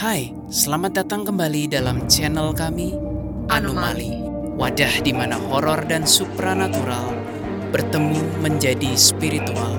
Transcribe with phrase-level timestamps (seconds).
[0.00, 2.96] Hai, selamat datang kembali dalam channel kami
[3.52, 4.16] Anomali.
[4.56, 7.12] Wadah di mana horor dan supranatural
[7.68, 9.76] bertemu menjadi spiritual.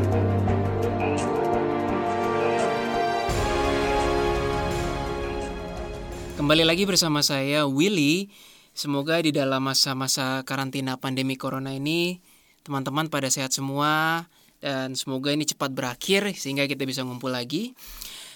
[6.38, 8.30] Kembali lagi bersama saya Willy.
[8.78, 12.22] Semoga di dalam masa-masa karantina pandemi corona ini
[12.62, 14.30] teman-teman pada sehat semua
[14.62, 17.74] dan semoga ini cepat berakhir sehingga kita bisa ngumpul lagi.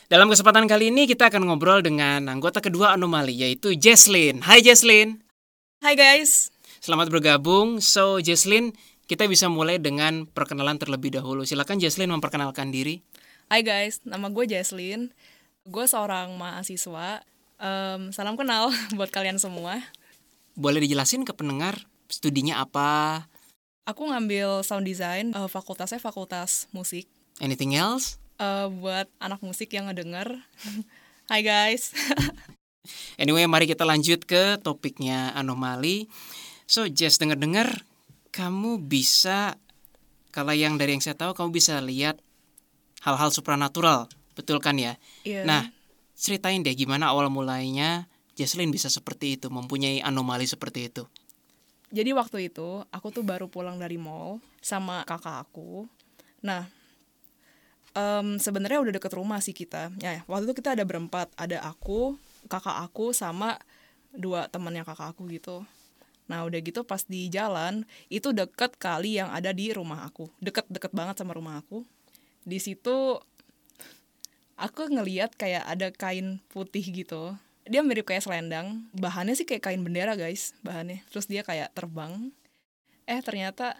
[0.06, 4.38] Dalam kesempatan kali ini kita akan ngobrol dengan anggota kedua anomali yaitu Jesslyn.
[4.45, 5.18] Hai Jesslyn.
[5.81, 6.54] Hai guys.
[6.78, 7.81] Selamat bergabung.
[7.81, 8.78] So Jesslyn,
[9.09, 11.41] kita bisa mulai dengan perkenalan terlebih dahulu.
[11.41, 13.02] Silakan Jesslyn memperkenalkan diri.
[13.50, 15.09] Hai guys, nama gue Jesslyn.
[15.66, 17.26] Gue seorang mahasiswa.
[17.58, 18.70] Um, salam kenal
[19.02, 19.81] buat kalian semua.
[20.53, 21.81] Boleh dijelasin ke pendengar
[22.14, 23.26] studinya apa?
[23.90, 27.09] Aku ngambil sound design, uh, fakultasnya fakultas musik.
[27.42, 28.22] Anything else?
[28.35, 30.44] Uh, buat anak musik yang ngedenger.
[31.31, 31.95] Hai guys.
[33.21, 36.11] anyway, mari kita lanjut ke topiknya anomali.
[36.67, 37.88] So, Jess denger-dengar
[38.36, 39.55] kamu bisa
[40.36, 42.19] kalau yang dari yang saya tahu kamu bisa lihat
[43.00, 44.99] hal-hal supranatural, betul kan ya?
[45.23, 45.47] Yeah.
[45.47, 45.72] Nah,
[46.11, 51.08] ceritain deh gimana awal mulainya Jesslyn bisa seperti itu, mempunyai anomali seperti itu.
[51.95, 55.88] Jadi waktu itu aku tuh baru pulang dari mall sama kakak aku.
[56.44, 56.67] Nah,
[57.96, 59.90] um, sebenarnya udah deket rumah sih kita.
[59.98, 62.20] Ya, waktu itu kita ada berempat, ada aku,
[62.52, 63.58] kakak aku sama
[64.14, 65.64] dua temannya kakak aku gitu.
[66.26, 70.92] Nah udah gitu pas di jalan itu deket kali yang ada di rumah aku, deket-deket
[70.94, 71.86] banget sama rumah aku.
[72.46, 73.22] Di situ
[74.58, 77.36] aku ngeliat kayak ada kain putih gitu.
[77.66, 81.02] Dia mirip kayak selendang, bahannya sih kayak kain bendera guys, bahannya.
[81.10, 82.30] Terus dia kayak terbang.
[83.10, 83.78] Eh ternyata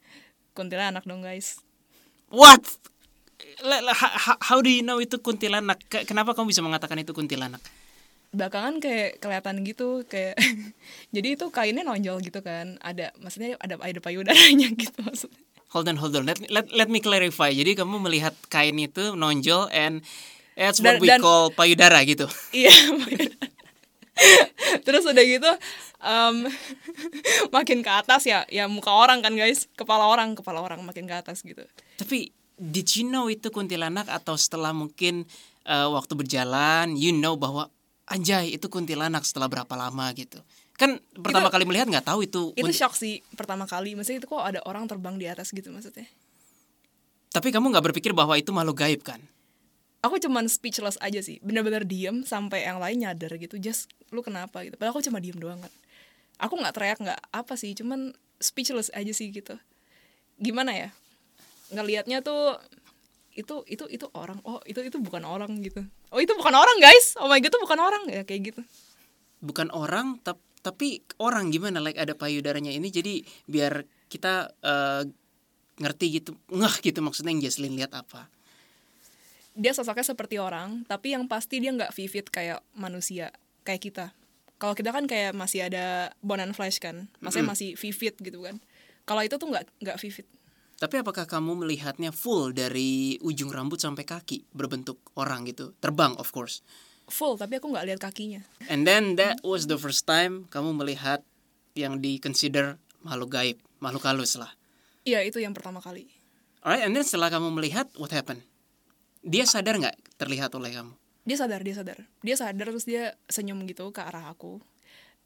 [0.58, 1.62] kuntilanak dong guys.
[2.30, 2.62] What?
[4.42, 5.82] How do you know itu kuntilanak?
[6.06, 7.62] Kenapa kamu bisa mengatakan itu kuntilanak?
[8.28, 10.36] belakangan kayak kelihatan gitu kayak
[11.16, 12.76] jadi itu kainnya nonjol gitu kan.
[12.84, 15.40] Ada maksudnya ada ada payudaranya gitu maksudnya.
[15.72, 16.24] Hold on hold on.
[16.24, 17.52] Let, let, let me clarify.
[17.52, 20.00] Jadi kamu melihat kain itu nonjol and
[20.56, 22.28] that's what dan, we dan, call payudara gitu?
[22.56, 22.72] Iya
[24.82, 25.46] terus udah gitu
[26.02, 26.50] um,
[27.54, 29.70] makin ke atas ya ya muka orang kan guys.
[29.78, 31.62] Kepala orang kepala orang makin ke atas gitu.
[31.96, 34.10] Tapi did you know itu kuntilanak?
[34.10, 35.24] Atau setelah mungkin
[35.64, 37.70] uh, waktu berjalan you know bahwa
[38.10, 40.42] anjay itu kuntilanak setelah berapa lama gitu.
[40.78, 43.94] Kan pertama itu, kali melihat nggak tahu itu itu shock sih pertama kali.
[43.94, 46.06] Maksudnya itu kok ada orang terbang di atas gitu maksudnya.
[47.30, 49.20] Tapi kamu nggak berpikir bahwa itu makhluk gaib kan?
[50.02, 51.42] Aku cuman speechless aja sih.
[51.42, 54.62] Bener-bener diem sampai yang lain nyadar gitu just lu kenapa?
[54.62, 54.78] gitu.
[54.78, 55.72] Padahal aku cuma diem doang kan.
[56.38, 57.74] Aku nggak teriak nggak apa sih.
[57.74, 59.58] Cuman speechless aja sih gitu.
[60.38, 60.94] Gimana ya
[61.72, 62.56] ngelihatnya tuh
[63.38, 64.42] itu itu itu orang.
[64.42, 65.86] Oh itu itu bukan orang gitu.
[66.10, 67.14] Oh itu bukan orang guys.
[67.22, 68.02] Oh my god itu bukan orang.
[68.10, 68.60] Ya kayak gitu.
[69.38, 70.88] Bukan orang tapi tapi
[71.22, 71.54] orang.
[71.54, 71.78] Gimana?
[71.78, 72.90] Like ada payudaranya ini.
[72.90, 75.06] Jadi biar kita uh,
[75.78, 78.26] ngerti gitu ngah gitu maksudnya yang Jesslyn lihat apa.
[79.54, 83.30] Dia sosoknya seperti orang tapi yang pasti dia nggak vivid kayak manusia
[83.62, 84.06] kayak kita.
[84.58, 87.06] Kalau kita kan kayak masih ada bone and flesh kan.
[87.22, 87.78] Maksudnya mm -hmm.
[87.78, 88.58] masih vivid gitu kan.
[89.06, 90.26] Kalau itu tuh nggak nggak vivid
[90.78, 95.74] tapi apakah kamu melihatnya full dari ujung rambut sampai kaki berbentuk orang gitu?
[95.82, 96.62] Terbang of course.
[97.10, 98.46] Full, tapi aku nggak lihat kakinya.
[98.70, 101.26] And then that was the first time kamu melihat
[101.74, 104.54] yang di consider makhluk gaib, makhluk halus lah.
[105.02, 106.06] Iya, itu yang pertama kali.
[106.62, 108.44] Alright, and then setelah kamu melihat, what happened?
[109.26, 110.94] Dia sadar nggak terlihat oleh kamu?
[111.26, 111.98] Dia sadar, dia sadar.
[112.22, 114.62] Dia sadar terus dia senyum gitu ke arah aku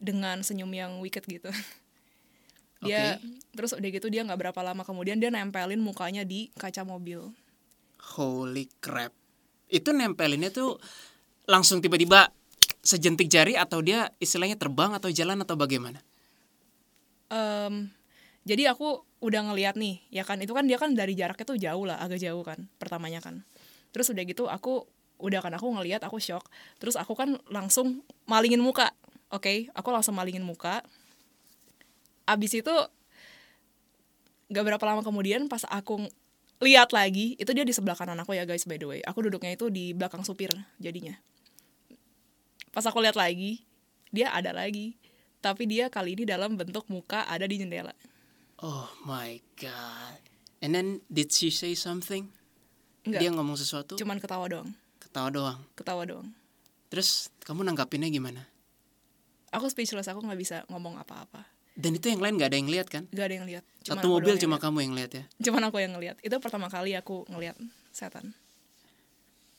[0.00, 1.52] dengan senyum yang wicked gitu.
[2.82, 3.38] dia okay.
[3.54, 7.31] terus udah gitu dia nggak berapa lama kemudian dia nempelin mukanya di kaca mobil.
[8.19, 9.15] Holy crap.
[9.70, 10.76] Itu nempelinnya tuh
[11.47, 12.28] langsung tiba-tiba
[12.82, 16.03] sejentik jari atau dia istilahnya terbang atau jalan atau bagaimana?
[17.31, 17.88] Um,
[18.43, 20.43] jadi aku udah ngeliat nih ya kan?
[20.43, 23.47] Itu kan dia kan dari jaraknya tuh jauh lah agak jauh kan pertamanya kan.
[23.94, 24.82] Terus udah gitu aku
[25.22, 26.50] udah kan aku ngeliat aku shock.
[26.82, 28.90] Terus aku kan langsung malingin muka
[29.31, 29.46] oke?
[29.46, 29.70] Okay?
[29.73, 30.82] aku langsung malingin muka
[32.26, 32.74] abis itu
[34.52, 36.06] gak berapa lama kemudian pas aku
[36.62, 39.00] lihat lagi itu dia di sebelah kanan aku ya guys by the way.
[39.02, 41.19] Aku duduknya itu di belakang supir jadinya.
[42.70, 43.66] Pas aku lihat lagi
[44.14, 44.94] dia ada lagi.
[45.42, 47.90] Tapi dia kali ini dalam bentuk muka ada di jendela.
[48.62, 50.22] Oh my god.
[50.62, 52.30] And then did she say something?
[53.02, 53.26] Enggak.
[53.26, 53.98] dia ngomong sesuatu?
[53.98, 54.70] Cuman ketawa doang.
[55.02, 55.58] Ketawa doang?
[55.75, 56.30] Ketawa doang.
[56.86, 58.46] Terus kamu nanggapinnya gimana?
[59.50, 62.88] Aku speechless aku nggak bisa ngomong apa-apa dan itu yang lain gak ada yang lihat
[62.88, 63.08] kan?
[63.10, 63.64] Gak ada yang lihat.
[63.82, 65.24] Satu mobil cuma kamu yang lihat ya?
[65.40, 66.20] Cuman aku yang ngeliat.
[66.20, 67.56] Itu pertama kali aku ngeliat
[67.90, 68.36] setan.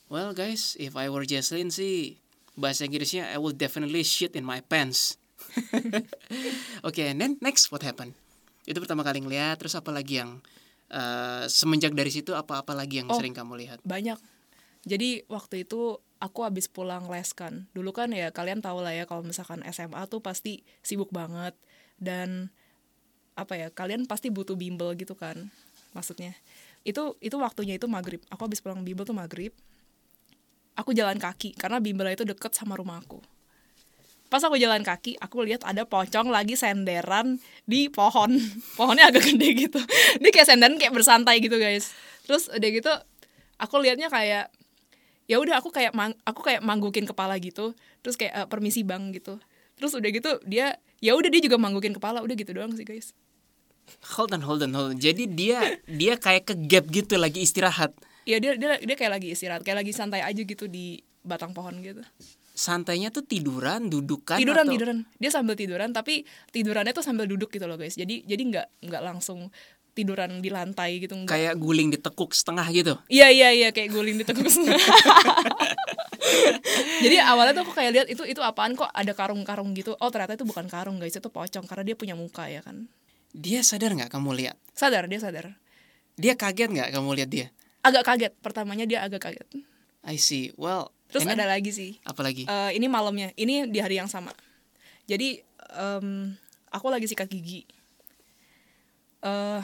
[0.07, 2.21] Well guys, if I were Jesslyn sih,
[2.53, 5.17] Bahasa Inggrisnya I will definitely shit in my pants.
[6.87, 8.13] Oke, and then next what happened?
[8.63, 10.39] Itu pertama kali ngeliat, terus apa lagi yang
[10.87, 13.17] eh, semenjak dari situ apa-apa lagi yang Oh.
[13.17, 13.79] sering kamu lihat?
[13.81, 14.19] banyak
[14.85, 19.09] jadi waktu itu aku habis pulang les kan dulu kan ya kalian tahu lah ya
[19.09, 21.55] kalau misalkan SMA tuh pasti sibuk banget
[22.03, 22.51] dan
[23.33, 25.49] apa ya kalian pasti butuh bimbel gitu kan
[25.95, 26.35] maksudnya.
[26.83, 28.19] Itu itu waktunya itu maghrib.
[28.27, 29.55] Aku habis pulang bimbel tuh maghrib.
[30.73, 33.21] Aku jalan kaki karena bimbel itu deket sama rumah aku.
[34.27, 37.37] Pas aku jalan kaki aku lihat ada pocong lagi senderan
[37.69, 38.33] di pohon.
[38.77, 39.79] Pohonnya agak gede gitu.
[40.17, 41.93] Dia kayak senderan kayak bersantai gitu guys.
[42.25, 42.93] Terus udah gitu
[43.61, 44.49] aku liatnya kayak
[45.29, 47.77] ya udah aku kayak mang- aku kayak manggukin kepala gitu.
[48.01, 49.37] Terus kayak "Eh, permisi bang gitu.
[49.77, 53.11] Terus udah gitu dia ya udah dia juga manggukin kepala udah gitu doang sih guys
[54.15, 54.97] Hold on, hold on, hold on.
[54.97, 57.91] Jadi dia dia kayak ke gap gitu lagi istirahat.
[58.23, 61.75] ya dia dia dia kayak lagi istirahat kayak lagi santai aja gitu di batang pohon
[61.83, 61.99] gitu
[62.53, 66.23] Santainya tuh tiduran, dudukan tiduran atau tiduran dia sambil tiduran tapi
[66.53, 69.49] tidurannya tuh sambil duduk gitu loh guys jadi jadi nggak nggak langsung
[69.93, 72.93] tiduran di lantai gitu nggak kayak guling ditekuk setengah gitu.
[73.07, 74.49] Iya iya iya kayak guling di tekuk
[77.03, 79.93] Jadi awalnya tuh aku kayak lihat itu itu apaan kok ada karung-karung gitu.
[80.01, 82.89] Oh ternyata itu bukan karung guys, itu pocong karena dia punya muka ya kan.
[83.33, 84.57] Dia sadar nggak kamu lihat?
[84.73, 85.53] Sadar dia sadar.
[86.17, 87.47] Dia kaget nggak kamu lihat dia?
[87.83, 89.45] Agak kaget pertamanya dia agak kaget.
[90.03, 90.51] I see.
[90.57, 92.01] Well, Terus ada lagi sih.
[92.03, 92.49] apa lagi?
[92.49, 94.33] Eh, ini malamnya, ini di hari yang sama.
[95.05, 95.43] Jadi
[95.75, 96.33] em,
[96.71, 97.67] aku lagi sikat gigi.
[99.23, 99.61] Eh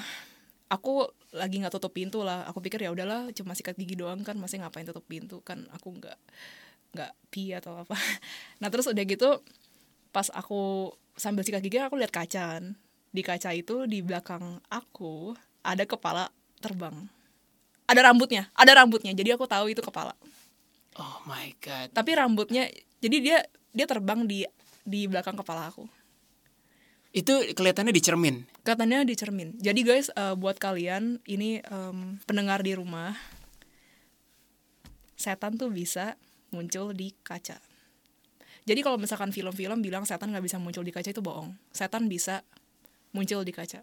[0.72, 2.48] aku lagi nggak tutup pintu lah.
[2.50, 5.68] Aku pikir ya udahlah, cuma sikat gigi doang kan, masih ngapain tutup pintu kan?
[5.76, 6.18] Aku nggak
[6.96, 7.94] nggak pi atau apa.
[8.64, 9.44] Nah terus udah gitu,
[10.16, 12.74] pas aku sambil sikat gigi aku lihat kaca kan.
[13.12, 16.32] Di kaca itu di belakang aku ada kepala
[16.64, 16.96] terbang.
[17.90, 19.12] Ada rambutnya, ada rambutnya.
[19.18, 20.14] Jadi aku tahu itu kepala
[21.00, 21.88] oh my god.
[21.96, 22.68] tapi rambutnya
[23.00, 23.40] jadi dia
[23.72, 24.44] dia terbang di
[24.84, 25.88] di belakang kepala aku
[27.10, 28.36] Itu kelihatannya di cermin.
[28.62, 33.18] katanya di cermin jadi guys eh, buat kalian ini em, pendengar di rumah
[35.20, 36.16] setan tuh bisa
[36.56, 37.60] muncul di kaca.
[38.64, 41.58] Jadi kalau misalkan film-film bilang setan nggak bisa muncul di kaca itu bohong.
[41.74, 42.46] Setan bisa
[43.12, 43.82] muncul di kaca.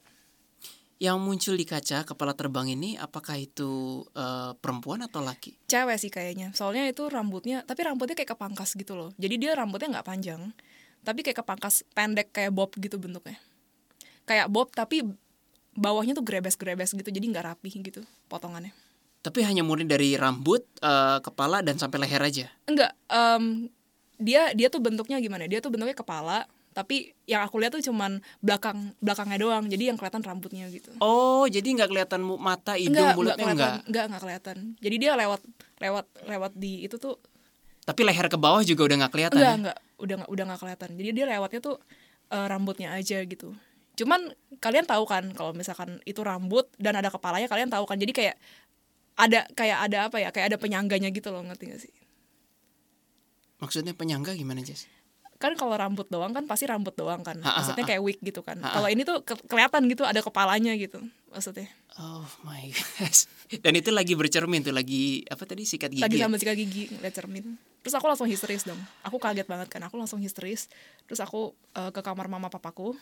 [0.96, 5.58] Yang muncul di kaca kepala terbang ini apakah itu eh, perempuan atau laki?
[5.68, 6.54] cewek sih kayaknya.
[6.56, 9.10] Soalnya itu rambutnya tapi rambutnya kayak kepangkas gitu loh.
[9.20, 10.54] Jadi dia rambutnya nggak panjang
[11.06, 13.38] tapi kayak kepangkas pendek kayak bob gitu bentuknya.
[14.26, 15.06] Kayak bob tapi
[15.78, 18.74] bawahnya tuh grebes-grebes gitu jadi nggak rapi gitu potongannya.
[19.22, 22.46] Tapi hanya murni dari rambut, eh, kepala dan sampai leher aja.
[22.66, 23.70] enggak em,
[24.18, 28.20] dia dia tuh bentuknya gimana dia tuh bentuknya kepala tapi yang aku lihat tuh cuman
[28.44, 30.92] belakang belakangnya doang jadi yang kelihatan rambutnya gitu.
[31.00, 33.74] Oh, jadi nggak kelihatan mata, hidung, enggak mulutnya enggak.
[33.88, 34.56] enggak enggak kelihatan.
[34.84, 35.40] Jadi dia lewat
[35.80, 37.16] lewat lewat di itu tuh
[37.86, 39.36] Tapi leher ke bawah juga udah nggak kelihatan.
[39.36, 39.56] enggak ya?
[39.56, 41.76] enggak udah udah nggak kelihatan jadi dia lewatnya tuh
[42.28, 43.54] eh, rambutnya aja gitu
[43.96, 44.28] cuman
[44.58, 48.36] kalian tahu kan kalau misalkan itu rambut dan ada kepalanya kalian tahu kan jadi kayak
[49.16, 51.94] ada kayak ada apa ya kayak ada penyangganya gitu loh ngerti gak sih
[53.56, 54.84] Maksudnya penyangga gimana, Jess?
[55.36, 57.88] kan kalau rambut doang kan pasti rambut doang kan Ha, maksudnya ha.
[57.90, 58.72] kayak wig gitu kan ha.
[58.72, 60.96] kalau ini tuh ke- kelihatan gitu ada kepalanya gitu
[61.28, 63.28] maksudnya Oh my gosh.
[63.46, 66.02] Dan itu lagi bercermin tuh, lagi apa tadi sikat gigi.
[66.02, 67.44] lagi sambil sikat gigi ngeliat cermin.
[67.86, 68.78] Terus aku langsung histeris dong.
[69.06, 70.66] Aku kaget banget kan aku langsung histeris.
[71.06, 72.98] Terus aku eh, ke kamar mama papaku.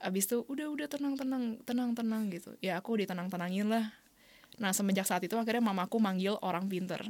[0.00, 2.56] Abis itu udah udah tenang tenang tenang tenang gitu.
[2.64, 3.92] Ya aku ditenang tenangin lah.
[4.56, 7.04] Nah semenjak saat itu akhirnya mamaku manggil orang pinter.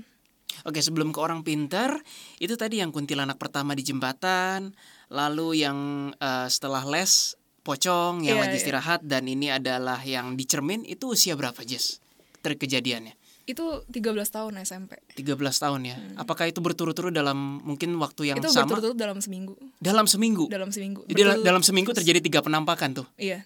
[0.62, 1.98] Oke, sebelum ke orang pintar,
[2.38, 4.70] itu tadi yang kuntilanak pertama di jembatan,
[5.10, 5.78] lalu yang
[6.14, 7.34] eh, setelah les
[7.66, 8.62] pocong yang Iya, lagi iya.
[8.62, 12.03] istirahat dan ini adalah yang di cermin itu usia berapa, Jess?
[12.44, 13.16] Terkejadiannya.
[13.44, 15.96] itu 13 tahun SMP 13 tahun ya.
[16.16, 18.44] Apakah itu berturut-turut dalam mungkin waktu yang Hmm.
[18.44, 18.64] itu sama?
[18.64, 20.48] berturut-turut dalam seminggu Dalam seminggu.
[20.48, 23.06] dalam seminggu Berturut- dalam seminggu terjadi tiga penampakan tuh.
[23.16, 23.44] iya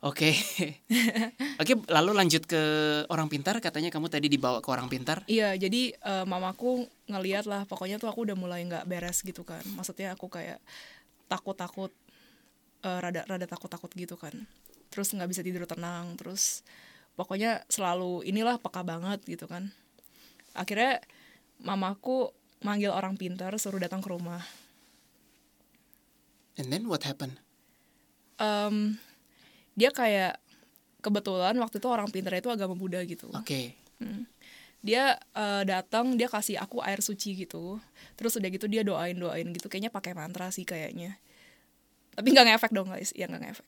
[0.00, 0.30] Oke.
[1.58, 2.62] Oke, lalu lanjut ke
[3.08, 3.58] orang pintar.
[3.58, 5.26] Katanya kamu tadi dibawa ke orang pintar.
[5.26, 9.58] Iya, jadi eh, mamaku ngeliat lah, pokoknya tuh aku udah mulai nggak beres gitu kan.
[9.68, 10.62] Maksudnya aku kayak
[11.26, 11.90] takut-takut,
[12.80, 14.30] eh, rada rada takut-takut gitu kan.
[14.88, 16.62] Terus nggak bisa tidur tenang, terus
[17.18, 19.74] pokoknya selalu inilah peka banget gitu kan.
[20.54, 21.02] Akhirnya
[21.58, 22.30] mamaku
[22.62, 24.46] manggil orang pintar suruh datang ke rumah.
[26.54, 27.42] And then what happened?
[28.38, 29.02] Em,
[29.74, 30.38] dia kayak
[31.02, 33.26] kebetulan waktu itu orang pintar itu agama Buddha gitu.
[33.34, 33.74] Oke.
[34.78, 37.82] dia eh, datang dia kasih aku air suci gitu
[38.14, 41.18] terus udah gitu dia doain doain gitu kayaknya pakai mantra sih kayaknya
[42.14, 43.66] tapi nggak ngefek dong guys ya nggak ngefek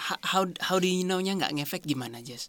[0.00, 2.48] How how, how do you know-nya nggak ngefek gimana, Jess?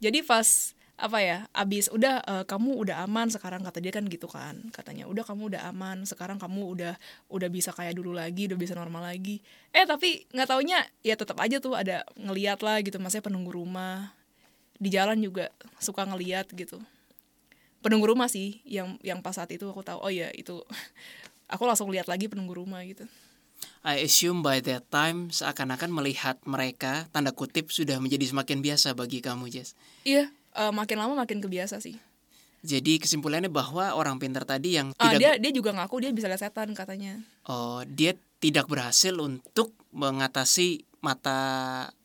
[0.00, 4.24] Jadi pas apa ya abis udah eh, kamu udah aman sekarang kata dia kan gitu
[4.28, 4.64] kan.
[4.72, 6.94] Katanya udah kamu udah aman sekarang kamu udah
[7.28, 9.44] udah bisa kayak dulu lagi udah bisa normal lagi.
[9.76, 14.16] Eh tapi nggak taunya ya tetap aja tuh ada ngeliat lah gitu maksudnya penunggu rumah.
[14.76, 16.80] Di jalan juga suka ngeliat gitu.
[17.84, 20.64] Penunggu rumah sih yang yang pas saat itu aku tahu oh ya itu
[21.52, 23.04] aku langsung lihat lagi penunggu rumah gitu
[23.86, 29.22] I assume by that time seakan-akan melihat mereka tanda kutip sudah menjadi semakin biasa bagi
[29.22, 29.78] kamu Jess.
[30.02, 31.96] iya eh, makin lama makin kebiasa sih
[32.66, 36.26] Jadi kesimpulannya bahwa orang pintar tadi yang Ah, tidak dia dia juga ngaku dia bisa
[36.26, 41.38] lihat setan katanya oh dia tidak berhasil untuk mengatasi mata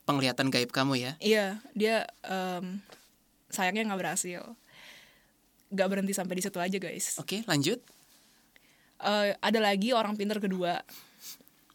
[0.05, 1.12] penglihatan gaib kamu ya.
[1.20, 2.79] Iya, dia em,
[3.48, 4.41] sayangnya nggak berhasil.
[5.72, 7.17] Nggak berhenti sampai di situ aja guys.
[7.17, 7.79] Oke, lanjut.
[9.01, 10.84] Eh, ada lagi orang pinter kedua.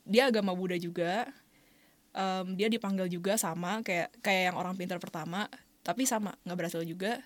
[0.06, 1.26] Dia agama Buddha juga.
[2.16, 5.50] Em, dia dipanggil juga sama kayak kayak yang orang pinter pertama,
[5.84, 7.20] tapi sama nggak berhasil juga.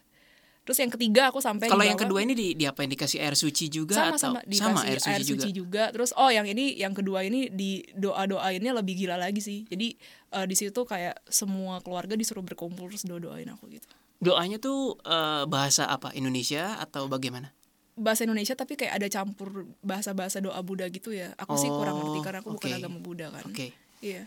[0.60, 3.32] Terus yang ketiga aku sampai Kalau yang kedua ini di, di apa yang dikasih air
[3.32, 5.56] suci juga sama atau sama dikasih air suci juga.
[5.56, 5.84] juga.
[5.90, 9.64] Terus oh yang ini yang kedua ini di doa doainnya lebih gila lagi sih.
[9.66, 9.96] Jadi
[10.30, 13.88] eh, di situ kayak semua keluarga disuruh berkumpul terus doa doain aku gitu.
[14.20, 16.12] Doanya tuh eh, bahasa apa?
[16.12, 17.56] Indonesia atau bagaimana?
[18.00, 21.30] Bahasa Indonesia tapi kayak ada campur bahasa-bahasa doa Buddha gitu ya.
[21.36, 22.78] Aku sih kurang Oh, ngerti karena aku bukan oke.
[22.80, 23.44] agama Buddha kan.
[23.44, 23.76] Oke.
[24.00, 24.24] Iya.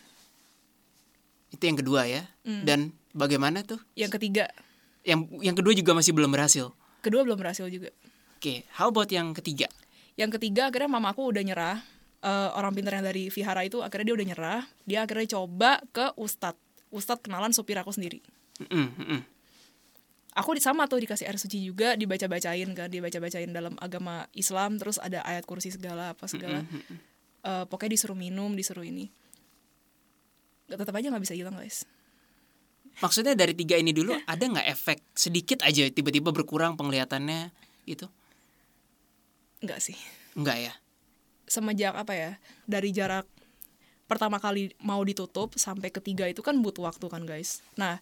[1.50, 2.24] Itu yang kedua ya.
[2.42, 2.64] Hmm.
[2.64, 2.80] Dan
[3.12, 3.82] bagaimana tuh?
[3.94, 4.46] Yang ketiga,
[5.04, 6.72] Yang yang kedua juga masih belum berhasil.
[7.02, 7.92] kedua belum berhasil juga.
[8.40, 9.68] Oke, how about yang ketiga?
[10.16, 11.78] Yang ketiga akhirnya mama aku udah nyerah.
[12.24, 14.62] Eh, orang pintar yang dari Vihara itu akhirnya dia udah nyerah.
[14.86, 16.56] Dia akhirnya coba ke Ustadz.
[16.88, 18.24] Ustadz kenalan supir aku sendiri.
[18.64, 19.20] Mm-mm, mm-mm.
[20.34, 25.22] Aku sama tuh dikasih air suci juga, dibaca-bacain kan, dibaca-bacain dalam agama Islam, terus ada
[25.22, 26.66] ayat kursi segala apa segala.
[27.44, 29.12] Eh, pokoknya disuruh minum, disuruh ini.
[30.72, 31.84] Tetap aja nggak bisa hilang guys.
[33.04, 37.52] Maksudnya dari tiga ini dulu ada nggak efek sedikit aja tiba-tiba berkurang penglihatannya
[37.84, 38.08] gitu?
[39.60, 40.00] Enggak sih.
[40.40, 40.74] Enggak ya?
[41.48, 42.32] semenjak apa ya
[42.66, 43.28] dari jarak
[44.10, 48.02] pertama kali mau ditutup sampai ketiga itu kan butuh waktu kan guys nah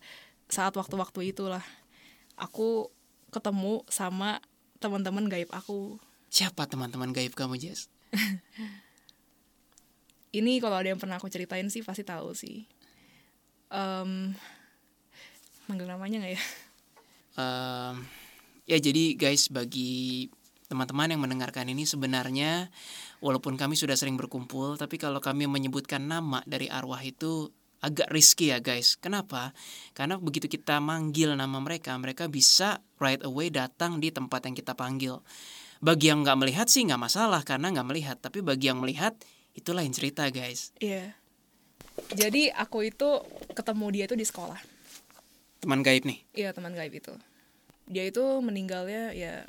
[0.52, 1.64] saat waktu-waktu itulah
[2.41, 2.89] aku
[3.29, 4.41] ketemu sama
[4.81, 6.01] teman-teman gaib aku.
[6.33, 7.88] Siapa teman-teman gaib kamu, Jess?
[10.39, 12.65] ini kalau ada yang pernah aku ceritain sih pasti tahu sih.
[13.69, 14.33] Em,
[15.69, 16.41] manggil namanya nggak ya?
[17.39, 17.95] Em,
[18.65, 20.27] ya jadi guys bagi
[20.67, 22.71] teman-teman yang mendengarkan ini sebenarnya
[23.19, 27.51] walaupun kami sudah sering berkumpul tapi kalau kami menyebutkan nama dari arwah itu
[27.82, 28.96] agak risky ya guys.
[29.02, 29.52] Kenapa?
[29.98, 34.78] Karena begitu kita manggil nama mereka, mereka bisa right away datang di tempat yang kita
[34.78, 35.20] panggil.
[35.82, 39.18] Bagi yang nggak melihat sih nggak masalah karena nggak melihat, tapi bagi yang melihat
[39.58, 40.72] itu lain cerita guys.
[40.80, 41.20] iya
[42.16, 43.20] jadi aku itu
[43.52, 44.60] ketemu dia itu di sekolah
[45.62, 46.20] Teman gaib nih.
[46.34, 47.14] Iya teman gaib itu.
[47.86, 49.46] Dia itu meninggalnya ya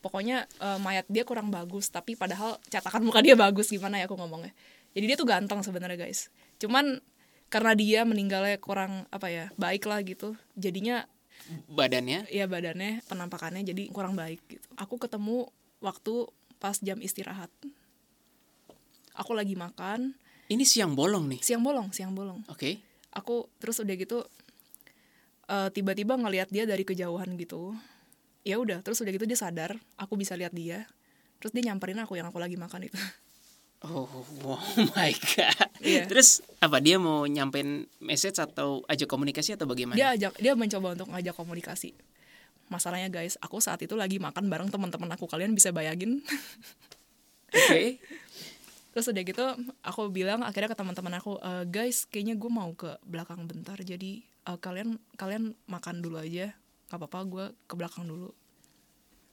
[0.00, 4.16] pokoknya eh, mayat dia kurang bagus tapi padahal cetakan muka dia bagus gimana ya aku
[4.16, 4.56] ngomongnya.
[4.96, 6.32] Jadi dia tuh ganteng sebenarnya guys.
[6.56, 7.04] Cuman
[7.50, 10.38] karena dia meninggalnya kurang apa ya baik lah gitu.
[10.54, 11.04] Jadinya
[11.66, 14.66] Badannya ya badannya penampakannya jadi kurang baik gitu.
[14.78, 15.50] Aku ketemu
[15.82, 16.30] waktu
[16.62, 17.50] pas jam istirahat.
[19.18, 20.14] Aku lagi makan
[20.46, 21.40] ini siang bolong nih.
[21.42, 22.42] siang bolong siang bolong.
[22.46, 22.78] Oke.
[23.10, 24.22] aku terus udah gitu
[25.50, 27.74] eh, tiba-tiba ngelihat dia dari kejauhan gitu
[28.46, 30.86] ya udah terus udah gitu dia sadar aku bisa lihat dia
[31.42, 33.00] terus dia nyamperin aku yang aku lagi makan itu
[33.80, 34.04] Oh,
[34.44, 34.60] oh
[34.92, 35.72] my god.
[35.80, 36.04] Iya.
[36.04, 39.96] Terus apa dia mau nyampein message atau ajak komunikasi atau bagaimana?
[39.96, 41.96] dia ajak dia mencoba untuk ngajak komunikasi.
[42.68, 45.24] Masalahnya guys aku saat itu lagi makan bareng teman-teman aku.
[45.24, 46.20] Kalian bisa bayangin.
[47.50, 47.96] Oke.
[48.92, 49.44] terus udah gitu
[49.86, 53.80] aku bilang akhirnya ke teman-teman aku "Eh, guys kayaknya gue mau ke belakang bentar.
[53.80, 56.52] Jadi eh, kalian kalian makan dulu aja.
[56.92, 58.36] Nggak apa-apa gue ke belakang dulu.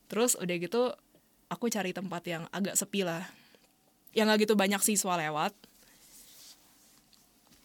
[0.07, 0.95] Terus udah gitu
[1.51, 3.27] aku cari tempat yang agak sepi lah.
[4.15, 5.53] Yang gak gitu banyak siswa lewat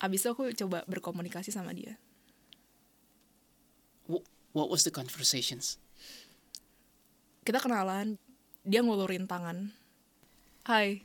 [0.03, 1.95] abis itu aku coba berkomunikasi sama dia.
[4.11, 5.81] Wh- What was the conversations?
[7.43, 8.23] kita kenalan
[8.63, 9.75] dia ngulurin tangan.
[10.63, 11.03] Hai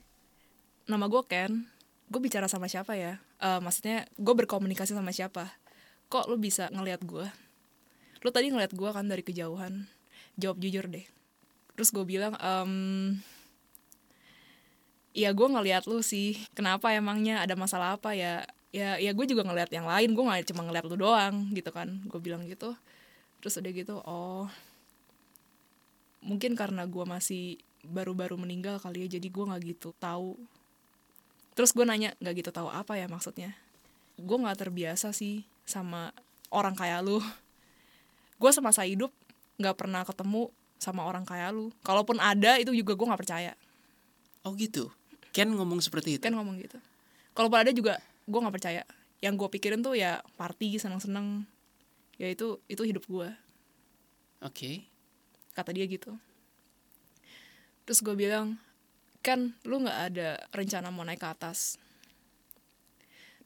[0.86, 1.66] nama gue Ken.
[2.14, 3.18] Gue bicara sama siapa ya?
[3.42, 5.50] Eh, maksudnya gue berkomunikasi sama siapa?
[6.14, 7.26] Kok lu bisa ngelihat gue
[8.26, 9.90] lu tadi ngelihat gue kan dari kejauhan.
[10.38, 11.06] Jawab jujur deh.
[11.74, 12.72] Terus gue bilang em
[15.18, 16.38] ya gue ngelihat lu sih.
[16.54, 17.42] Kenapa emangnya?
[17.42, 18.46] Ada masalah apa ya
[18.76, 22.02] ya ya gue juga ngelihat yang lain gue nggak cuma ngelihat lu doang gitu kan.
[22.06, 22.76] Gue bilang gitu.
[23.42, 24.48] Terus udah gitu oh
[26.26, 30.36] mungkin karena gue masih baru-baru meninggal kali ya jadi gue nggak gitu tahu.
[31.58, 33.56] Terus gue nanya nggak gitu tahu apa ya maksudnya?
[34.20, 36.12] Gue nggak terbiasa sih sama
[36.52, 37.24] orang kayak lu.
[38.38, 39.10] Gue semasa hidup
[39.58, 41.74] nggak pernah ketemu sama orang kayak lu.
[41.82, 43.54] Kalaupun ada itu juga gue nggak percaya.
[44.46, 44.94] Oh gitu.
[45.34, 46.24] Ken ngomong seperti itu.
[46.26, 46.78] kan ngomong gitu.
[47.34, 48.84] Kalaupun ada juga gue nggak percaya
[49.24, 51.48] yang gue pikirin tuh ya party seneng-seneng
[52.22, 53.30] ya itu itu hidup gue
[54.46, 54.86] Oke.
[55.58, 56.14] kata dia gitu
[57.88, 58.60] terus gue bilang
[59.26, 61.82] kan lu nggak ada rencana mau naik ke atas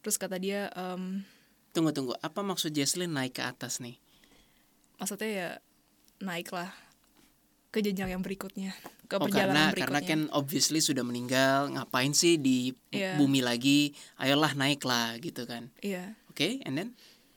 [0.01, 1.23] terus kata dia "Em,
[1.71, 2.11] Tunggu tunggu.
[2.19, 3.95] Apa maksud Jesslyn naik ke atas nih?
[4.99, 5.49] maksudnya ya
[6.21, 6.69] naik lah
[7.71, 8.75] ke jenjang yang berikutnya
[9.07, 11.71] ke Oh perjalanan karena karena berikutnya Ken obviously sudah meninggal.
[11.71, 13.15] Ngapain sih di Iya.
[13.15, 13.95] bumi lagi?
[14.15, 15.71] Ayolah naik lah gitu kan.
[15.79, 16.89] iya Oke, and then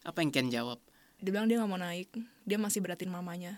[0.03, 0.79] apa yang Ken jawab?
[1.19, 2.09] dia bilang dia nggak mau naik
[2.45, 3.57] dia masih beratin mamanya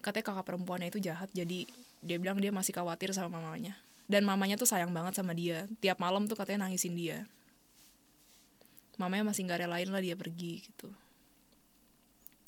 [0.00, 1.68] katanya kakak perempuannya itu jahat jadi
[2.00, 3.76] dia bilang dia masih khawatir sama mamanya
[4.08, 7.28] dan mamanya tuh sayang banget sama dia tiap malam tuh katanya nangisin dia
[8.96, 10.88] mamanya masih nggak relain lah dia pergi gitu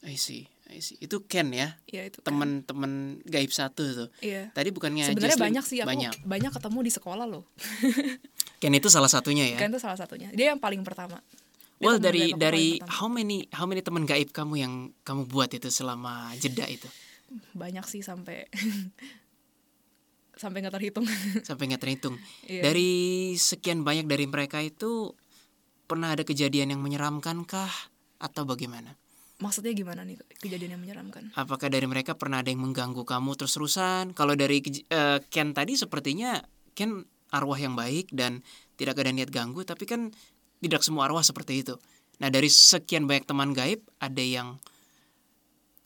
[0.01, 0.49] I see.
[0.75, 4.09] Itu Ken ya, ya itu teman-teman gaib satu tuh.
[4.19, 6.13] iya Tadi bukannya sebenarnya banyak sih aku banyak.
[6.27, 6.53] banyak.
[6.53, 7.45] ketemu di sekolah loh
[8.61, 9.59] Ken itu salah satunya ya.
[9.63, 11.23] kan itu salah satunya dia yang paling pertama
[11.77, 14.73] Dia Well dari dari how many how many teman gaib kamu yang
[15.05, 16.89] kamu buat itu selama jeda itu
[17.53, 18.49] banyak sih sampai
[20.37, 21.07] sampai nggak terhitung
[21.49, 22.15] sampai nggak terhitung.
[22.45, 22.71] Iya.
[22.71, 22.91] Dari
[23.35, 25.17] sekian banyak dari mereka itu
[25.89, 27.73] pernah ada kejadian yang menyeramkan kah
[28.21, 28.95] atau bagaimana?
[29.43, 34.17] Maksudnya gimana nih kejadian yang menyeramkan Apakah dari mereka pernah ada yang mengganggu kamu terus-terusan?
[34.17, 36.41] Kalau dari eh, Ken tadi sepertinya
[36.73, 38.41] Ken arwah yang baik dan
[38.81, 40.15] tidak ada niat ganggu, tapi kan
[40.61, 41.75] tidak semua arwah seperti itu.
[42.23, 44.57] Nah dari sekian banyak teman gaib ada yang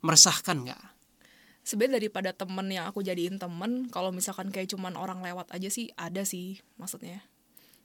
[0.05, 0.91] meresahkan nggak?
[1.71, 5.93] sebenarnya daripada temen yang aku jadiin temen kalau misalkan kayak cuman orang lewat aja sih
[5.95, 7.23] ada sih maksudnya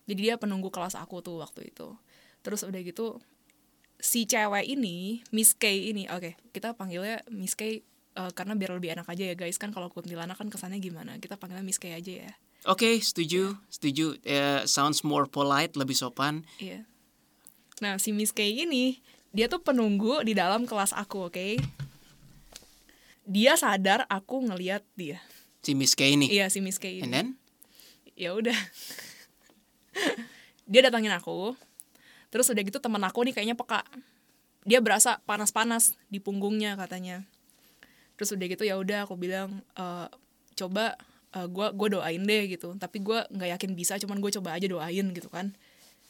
[0.09, 1.93] jadi dia penunggu kelas aku tuh waktu itu
[2.41, 3.19] terus udah gitu
[3.99, 7.81] si cewek ini Miss K ini oke kita panggilnya Miss K
[8.15, 9.59] eh, karena biar lebih enak aja ya guys.
[9.59, 11.19] Kan kalau kuntilanak kan kesannya gimana?
[11.19, 12.31] Kita panggilnya Miss K aja ya.
[12.65, 14.17] Oke, setuju, setuju.
[14.25, 16.41] Eh, sounds more polite, lebih sopan.
[16.57, 16.87] iya.
[17.83, 19.03] Nah si Miss K ini
[19.35, 21.59] dia tuh penunggu di dalam kelas aku oke?
[23.27, 25.19] Dia sadar aku ngeliat dia.
[25.59, 26.31] Si Miss K ini.
[26.31, 27.03] iya si Miss K ini.
[27.03, 27.27] And then?
[28.15, 28.55] ya udah.
[30.71, 31.53] Dia datangin aku
[32.33, 33.81] terus udah gitu temen aku nih kayaknya peka.
[34.65, 37.21] Dia berasa panas-panas di punggungnya katanya.
[38.17, 40.07] Terus udah gitu ya udah aku bilang "Eh,
[40.57, 40.95] coba
[41.35, 42.73] eh, gua gue doain deh gitu.
[42.79, 45.53] Tapi gua nggak yakin bisa cuman gue coba aja doain gitu kan.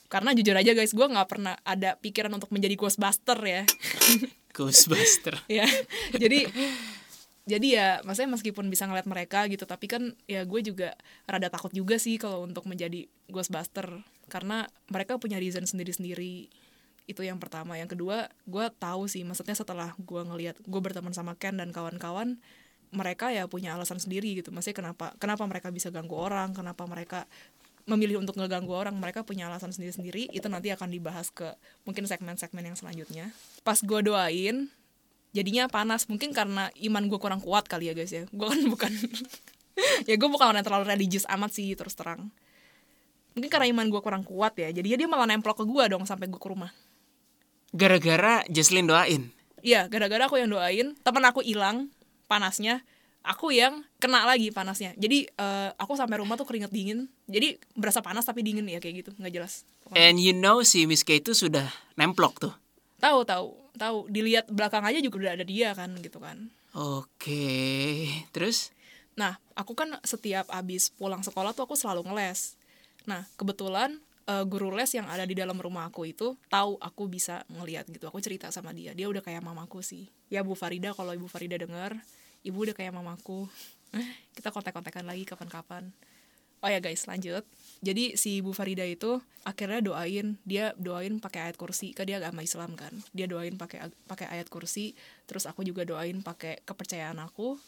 [0.08, 3.64] Karena jujur aja guys gua nggak pernah ada pikiran untuk menjadi ghostbuster ya.
[4.56, 5.36] Ghostbuster.
[5.52, 5.68] ya
[6.16, 6.48] jadi
[7.46, 10.98] jadi ya maksudnya meskipun bisa ngeliat mereka gitu tapi kan ya gue juga
[11.30, 16.50] rada takut juga sih kalau untuk menjadi ghostbuster karena mereka punya reason sendiri-sendiri.
[17.06, 17.78] Itu yang pertama.
[17.78, 22.42] Yang kedua gue tahu sih maksudnya setelah gue ngelihat gue berteman sama Ken dan kawan-kawan
[22.96, 24.50] mereka ya punya alasan sendiri gitu.
[24.50, 27.30] Maksudnya kenapa kenapa mereka bisa ganggu orang kenapa mereka
[27.86, 30.34] memilih untuk ngeganggu orang mereka punya alasan sendiri-sendiri.
[30.34, 31.54] Itu nanti akan dibahas ke
[31.86, 33.30] mungkin segmen-segmen yang selanjutnya.
[33.62, 34.74] Pas gue doain
[35.38, 36.10] jadinya panas.
[36.10, 38.26] Mungkin karena iman gue kurang kuat kali ya guys ya.
[38.34, 38.92] Gue kan bukan
[40.10, 42.32] ya gue bukan orang yang terlalu religius amat sih terus terang
[43.36, 46.32] mungkin karena iman gue kurang kuat ya jadinya dia malah nemplok ke gue dong sampai
[46.32, 46.72] gue ke rumah
[47.76, 49.36] Gara-gara Jesslyn doain.
[49.60, 51.92] Iya, gara-gara aku yang doain, teman aku hilang
[52.32, 52.88] panasnya,
[53.20, 54.96] aku yang kena lagi panasnya.
[54.96, 57.12] Jadi eh, aku sampai rumah tuh keringet dingin.
[57.28, 59.68] Jadi berasa panas tapi dingin ya kayak gitu, nggak jelas.
[59.84, 60.08] Pokoknya.
[60.08, 61.68] And you know si Miss K itu sudah
[62.00, 62.54] nemplok tuh.
[63.04, 63.98] Tahu tahu tahu.
[64.08, 66.48] Dilihat belakang aja juga udah ada dia kan gitu kan.
[66.76, 68.72] Oke, terus?
[69.16, 72.60] Nah, aku kan setiap abis pulang sekolah tuh aku selalu ngeles.
[73.06, 77.46] Nah, kebetulan eh, guru les yang ada di dalam rumah aku itu tahu aku bisa
[77.50, 78.10] ngeliat gitu.
[78.10, 78.92] Aku cerita sama dia.
[78.98, 80.10] Dia udah kayak mamaku sih.
[80.30, 81.98] Ya Bu Farida kalau Ibu Farida denger,
[82.46, 83.50] Ibu udah kayak mamaku.
[84.36, 85.94] Kita kontak-kontakan lagi kapan-kapan.
[86.66, 87.46] Oh ya guys, lanjut.
[87.86, 92.42] Jadi si Bu Farida itu akhirnya doain, dia doain pakai ayat kursi, kan dia agama
[92.42, 92.90] Islam kan.
[93.14, 94.98] Dia doain pakai pakai ayat kursi,
[95.30, 97.62] terus aku juga doain pakai kepercayaan aku.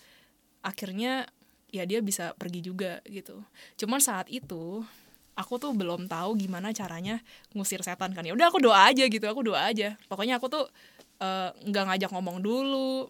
[0.65, 1.29] Akhirnya
[1.69, 3.45] ya dia bisa pergi juga gitu.
[3.77, 4.81] Cuman saat itu
[5.37, 7.21] aku tuh belum tahu gimana caranya
[7.53, 8.25] ngusir setan kan.
[8.25, 9.93] Ya udah aku doa aja gitu, aku doa aja.
[10.09, 10.65] Pokoknya aku tuh
[11.21, 13.05] eh, nggak ngajak ngomong dulu,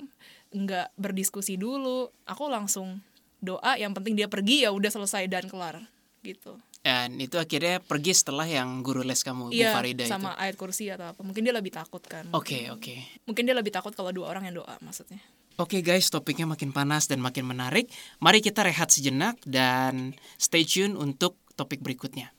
[0.51, 2.11] nggak berdiskusi dulu.
[2.27, 2.99] Aku langsung
[3.39, 5.79] doa yang penting dia pergi ya udah selesai dan kelar
[6.21, 6.59] gitu.
[6.83, 10.39] Dan itu akhirnya pergi setelah yang guru les kamu, Bu Iya, Farida sama itu.
[10.39, 11.19] ayat kursi atau apa.
[11.19, 12.23] Mungkin dia lebih takut kan.
[12.31, 12.95] Oke, oke.
[13.27, 15.19] Mungkin dia lebih takut kalau dua orang yang doa maksudnya.
[15.57, 17.89] Oke guys, topiknya makin panas dan makin menarik.
[18.23, 22.29] Mari kita rehat sejenak dan stay tune untuk topik berikutnya.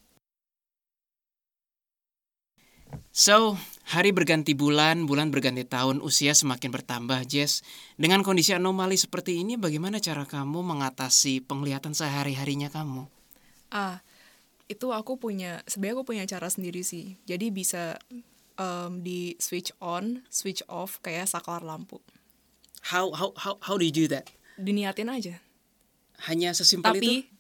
[3.11, 7.65] So, Hari berganti bulan, bulan berganti tahun, usia semakin bertambah, Jess.
[7.97, 13.09] Dengan kondisi anomali seperti ini, bagaimana cara kamu mengatasi penglihatan sehari-harinya kamu?
[13.73, 14.05] Ah,
[14.69, 17.17] itu aku punya, sebenarnya aku punya cara sendiri sih.
[17.25, 17.97] Jadi bisa
[18.61, 21.97] um, di switch on, switch off kayak saklar lampu.
[22.93, 24.29] How how how how do you do that?
[24.61, 25.41] Diniatin aja.
[26.29, 27.25] Hanya sesimpel Tapi, itu?
[27.25, 27.38] tapi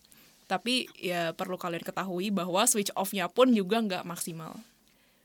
[0.96, 4.56] ya perlu kalian ketahui bahwa switch off-nya pun juga nggak maksimal.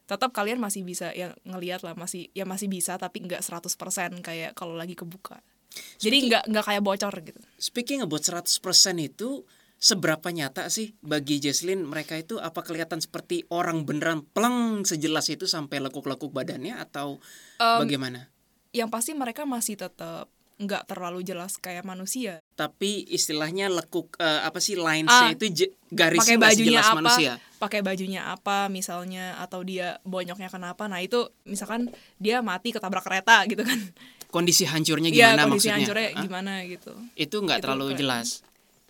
[0.03, 4.51] Tetap kalian masih bisa ya ngelihat lah masih ya masih bisa tapi nggak 100% kayak
[4.53, 5.39] kalau lagi kebuka.
[5.97, 7.39] Jadi nggak nggak kayak bocor gitu.
[7.55, 8.51] Speaking about 100%
[8.99, 9.47] itu
[9.83, 15.43] seberapa nyata sih bagi Jesslyn mereka itu apa kelihatan seperti orang beneran pleng sejelas itu
[15.43, 17.19] sampai lekuk-lekuk badannya atau
[17.59, 18.31] bagaimana?
[18.73, 22.37] Yang pasti mereka masih tetap nggak terlalu jelas kayak manusia.
[22.53, 27.31] Tapi istilahnya lekuk eh, apa sih linesnya Ah, itu garisnya pakai bajunya sejelas apa manusia.
[27.57, 31.87] pakai bajunya apa misalnya atau dia bonyoknya kenapa nah itu misalkan
[32.17, 33.79] dia mati ketabrak kereta gitu kan
[34.27, 35.75] Kondisi hancurnya Iya gimana kondisi maksudnya?
[35.79, 36.21] hancurnya Hah?
[36.21, 38.27] gimana gitu Itu nggak terlalu kayak- jelas.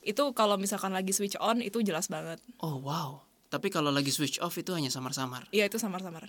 [0.02, 3.24] itu kalau misalkan lagi switch on itu jelas banget Oh wow.
[3.48, 5.46] Tapi kalau lagi switch off itu hanya samar-samar.
[5.50, 6.28] iya itu samar-samar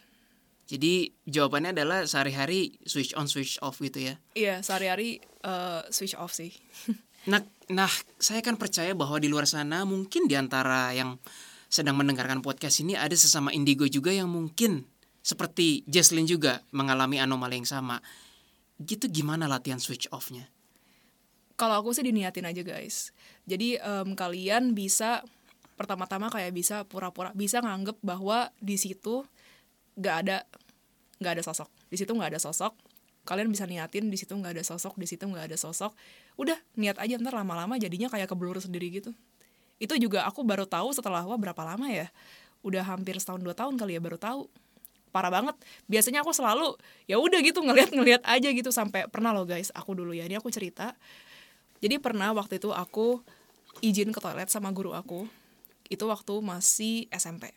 [0.65, 4.15] Jadi jawabannya adalah sehari-hari switch on switch off gitu ya.
[4.33, 6.53] iya sehari-hari eh, switch off sih
[7.25, 7.41] Nah,
[7.73, 7.89] nah,
[8.21, 11.17] saya kan percaya bahwa di luar sana mungkin di antara yang
[11.73, 14.85] sedang mendengarkan podcast ini ada sesama indigo juga yang mungkin
[15.25, 17.97] seperti Jesslyn juga mengalami anomali yang sama.
[18.77, 20.53] Gitu gimana latihan switch off-nya?
[21.55, 23.15] kalau aku sih diniatin aja guys
[23.47, 25.23] jadi em, kalian bisa
[25.75, 29.27] pertama-tama kayak bisa pura-pura bisa nganggep bahwa di situ
[29.99, 30.37] nggak ada
[31.23, 31.69] nggak ada sosok.
[31.91, 32.75] Di situ nggak ada sosok.
[33.25, 35.95] Kalian bisa niatin di situ nggak ada sosok di situ nggak ada sosok.
[36.37, 39.15] Udah niat aja ntar lama-lama jadinya kayak kebelur sendiri gitu.
[39.81, 42.11] Itu juga aku baru tahu setelah wah berapa lama ya?
[42.61, 44.51] Udah hampir setahun dua tahun kali ya baru tahu.
[45.15, 45.55] Parah banget.
[45.87, 46.75] Biasanya aku selalu
[47.07, 48.69] ya udah gitu ngeliat-ngeliat aja gitu.
[48.75, 50.93] Sampai pernah loh guys aku dulu ya ini aku cerita.
[51.81, 53.23] Jadi pernah waktu itu aku
[53.81, 55.25] izin ke toilet sama guru aku.
[55.89, 57.55] Itu waktu masih SMP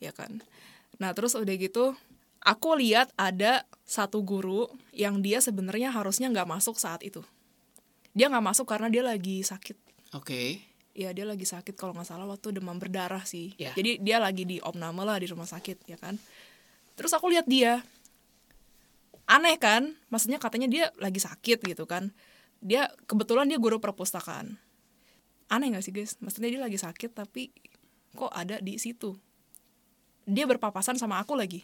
[0.00, 0.44] ya kan
[0.96, 1.92] nah terus udah gitu
[2.46, 7.26] aku lihat ada satu guru yang dia sebenarnya harusnya nggak masuk saat itu.
[8.14, 9.76] Dia nggak masuk karena dia lagi sakit.
[10.14, 10.62] Oke.
[10.96, 13.52] ya dia lagi sakit kalau nggak salah waktu demam berdarah sih.
[13.60, 13.76] Ya.
[13.76, 16.16] jadi dia lagi di opname lah di rumah sakit ya kan?
[16.96, 17.84] Terus aku lihat dia.
[19.28, 19.92] Aneh kan?
[20.08, 22.16] Maksudnya katanya dia lagi sakit gitu kan?
[22.64, 24.56] Dia kebetulan dia guru perpustakaan.
[25.52, 26.16] Aneh nggak sih guys?
[26.24, 27.52] Maksudnya dia lagi sakit tapi
[28.16, 29.20] kok ada di situ
[30.26, 31.62] dia berpapasan sama aku lagi.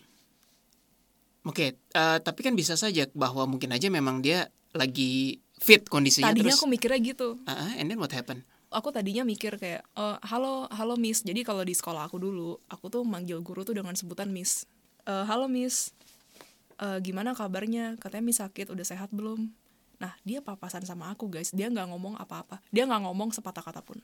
[1.43, 6.55] Oke, eh, tapi kan bisa saja bahwa mungkin aja memang dia lagi fit kondisinya tadinya
[6.55, 6.63] terus.
[6.63, 7.29] aku mikirnya gitu.
[7.45, 8.47] Ah, and then what happened?
[8.73, 11.21] aku tadinya mikir kayak "Eh, halo halo miss.
[11.21, 14.65] Jadi kalau di sekolah aku dulu aku tuh manggil guru tuh dengan sebutan miss.
[15.05, 15.93] "Eh, halo miss.
[16.81, 18.01] Eh, gimana kabarnya?
[18.01, 19.53] Katanya miss sakit udah sehat belum?
[20.01, 21.53] Nah dia papasan sama aku guys.
[21.53, 22.65] Dia nggak ngomong apa-apa.
[22.73, 24.01] Dia nggak ngomong sepatah kata pun.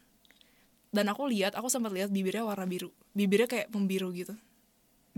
[0.93, 2.93] Dan aku lihat aku sempat lihat bibirnya warna biru.
[3.17, 4.37] Bibirnya kayak membiru gitu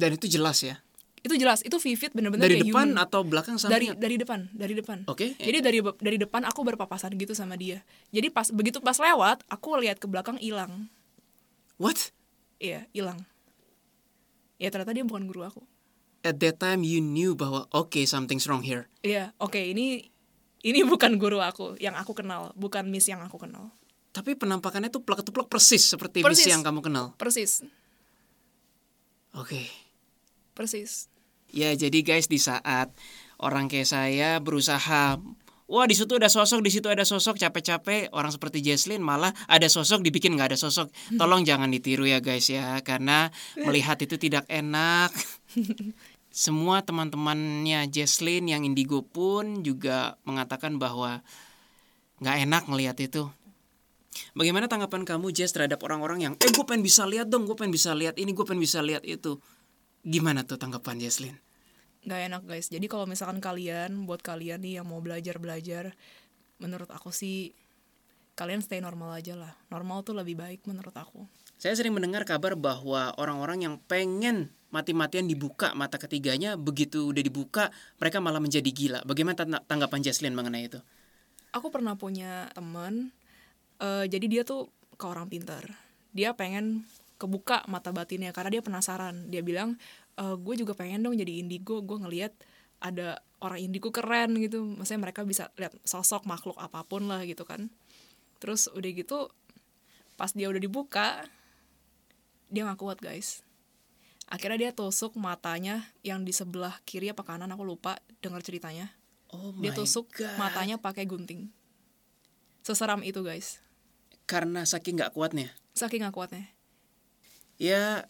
[0.00, 0.80] Dan itu jelas ya.
[1.20, 3.04] itu jelas itu vivid bener-bener Dari kayak depan human.
[3.04, 4.00] atau belakang dari samping?
[4.00, 5.36] dari depan dari depan Oke.
[5.36, 9.76] jadi dari dari depan aku berpapasan gitu sama dia jadi pas begitu pas lewat aku
[9.84, 10.88] lihat ke belakang hilang
[11.76, 12.12] What?
[12.56, 13.24] Iya, hilang.
[14.56, 15.60] Ya ternyata dia bukan guru aku.
[16.20, 18.84] At that time you knew bahwa oke something's wrong here.
[19.00, 20.08] Iya, oke ini
[20.60, 23.72] ini bukan guru aku yang aku kenal, bukan miss yang aku kenal.
[24.12, 26.52] Tapi penampakannya tuh plek-plek persis seperti Miss Persis.
[26.52, 27.16] yang kamu kenal.
[27.16, 27.64] Persis,
[29.32, 29.68] Oke.
[30.60, 31.08] Persis.
[31.48, 32.92] Ya, jadi guys di saat
[33.40, 35.16] orang kayak saya berusaha
[35.70, 39.70] Wah di situ ada sosok, di situ ada sosok, capek-capek orang seperti Jesslyn malah ada
[39.70, 40.90] sosok dibikin nggak ada sosok.
[41.20, 45.14] Tolong jangan ditiru ya guys ya, karena melihat itu tidak enak.
[46.34, 51.22] Semua teman-temannya Jesslyn yang indigo pun juga mengatakan bahwa
[52.18, 53.30] nggak enak melihat itu.
[54.34, 57.70] Bagaimana tanggapan kamu Jess terhadap orang-orang yang eh gue pengen bisa lihat dong, gue pengen
[57.70, 59.38] bisa lihat ini, gue pengen bisa lihat itu.
[60.00, 61.36] Gimana tuh tanggapan Jesslyn?
[62.08, 62.72] Gak enak guys.
[62.72, 65.92] Jadi kalau misalkan kalian, buat kalian nih yang mau belajar-belajar,
[66.56, 67.52] menurut aku sih
[68.32, 69.52] kalian stay normal aja lah.
[69.68, 71.28] Normal tuh lebih baik menurut aku.
[71.60, 77.68] Saya sering mendengar kabar bahwa orang-orang yang pengen mati-matian dibuka mata ketiganya begitu udah dibuka
[78.00, 79.00] mereka malah menjadi gila.
[79.04, 80.80] Bagaimana tang- tanggapan Jesslyn mengenai itu?
[81.52, 83.12] Aku pernah punya temen,
[83.82, 85.68] eh, jadi dia tuh ke orang pintar.
[86.16, 86.88] Dia pengen
[87.20, 89.28] kebuka mata batinnya karena dia penasaran.
[89.28, 89.76] Dia bilang,
[90.16, 91.84] e, gue juga pengen dong jadi indigo.
[91.84, 92.32] Gue ngelihat
[92.80, 94.64] ada orang indigo keren gitu.
[94.64, 97.68] Maksudnya mereka bisa lihat sosok makhluk apa pun lah gitu kan.
[98.40, 99.28] Terus udah gitu,
[100.16, 101.28] pas dia udah dibuka,
[102.48, 103.44] dia nggak kuat guys.
[104.30, 108.86] akhirnya dia tusuk matanya yang di sebelah kiri apa kanan aku lupa dengar ceritanya
[109.34, 110.38] Oh dia tusuk God.
[110.38, 111.50] matanya pakai gunting
[112.62, 113.58] seseram itu guys
[114.30, 115.50] Karena saking nggak kuatnya.
[115.74, 116.46] saking gak kuatnya
[117.60, 118.08] Ya,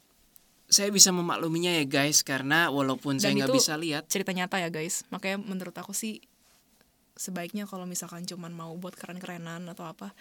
[0.70, 4.62] saya bisa memakluminya ya guys, karena walaupun saya Dan nggak itu- bisa lihat, cerita nyata
[4.62, 5.02] ya guys.
[5.10, 6.22] Makanya menurut aku sih
[7.18, 10.14] sebaiknya kalau misalkan cuman mau buat keren-kerenan atau apa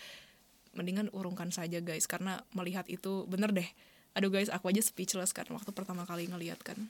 [0.74, 2.10] mendingan urungkan saja guys.
[2.10, 3.70] Karena melihat itu bener deh.
[4.18, 6.90] Aduh guys aku aja speechless kan waktu pertama kali ngeliat kan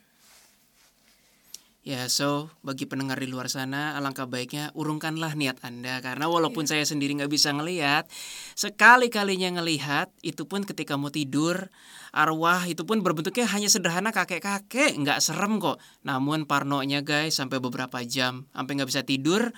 [1.89, 6.78] Ya, so bagi pendengar di luar sana, alangkah baiknya urungkanlah niat Anda karena walaupun Iya.
[6.78, 8.06] saya sendiri nggak bisa ngelihat,
[8.54, 11.73] sekali-kalinya ngelihat itu pun ketika mau tidur,
[12.13, 15.82] arwah itu pun berbentuknya hanya sederhana kakek-kakek, nggak serem kok.
[16.06, 19.49] Namun parnonya guys sampai beberapa jam, sampai nggak bisa tidur.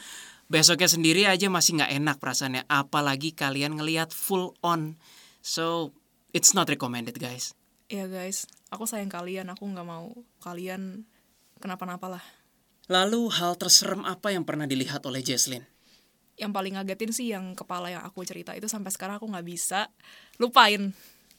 [0.47, 4.95] Besoknya sendiri aja masih nggak enak perasaannya, apalagi kalian ngelihat full on.
[5.43, 5.91] So
[6.31, 7.59] it's not recommended guys.
[7.91, 11.03] ya guys aku sayang kalian aku nggak mau kalian
[11.61, 12.23] kenapa-napa lah
[12.89, 15.63] Lalu hal terserem apa yang pernah dilihat oleh Jesslyn?
[16.35, 19.93] yang paling ngagetin sih yang kepala yang aku cerita itu sampai sekarang aku nggak bisa
[20.35, 20.89] lupain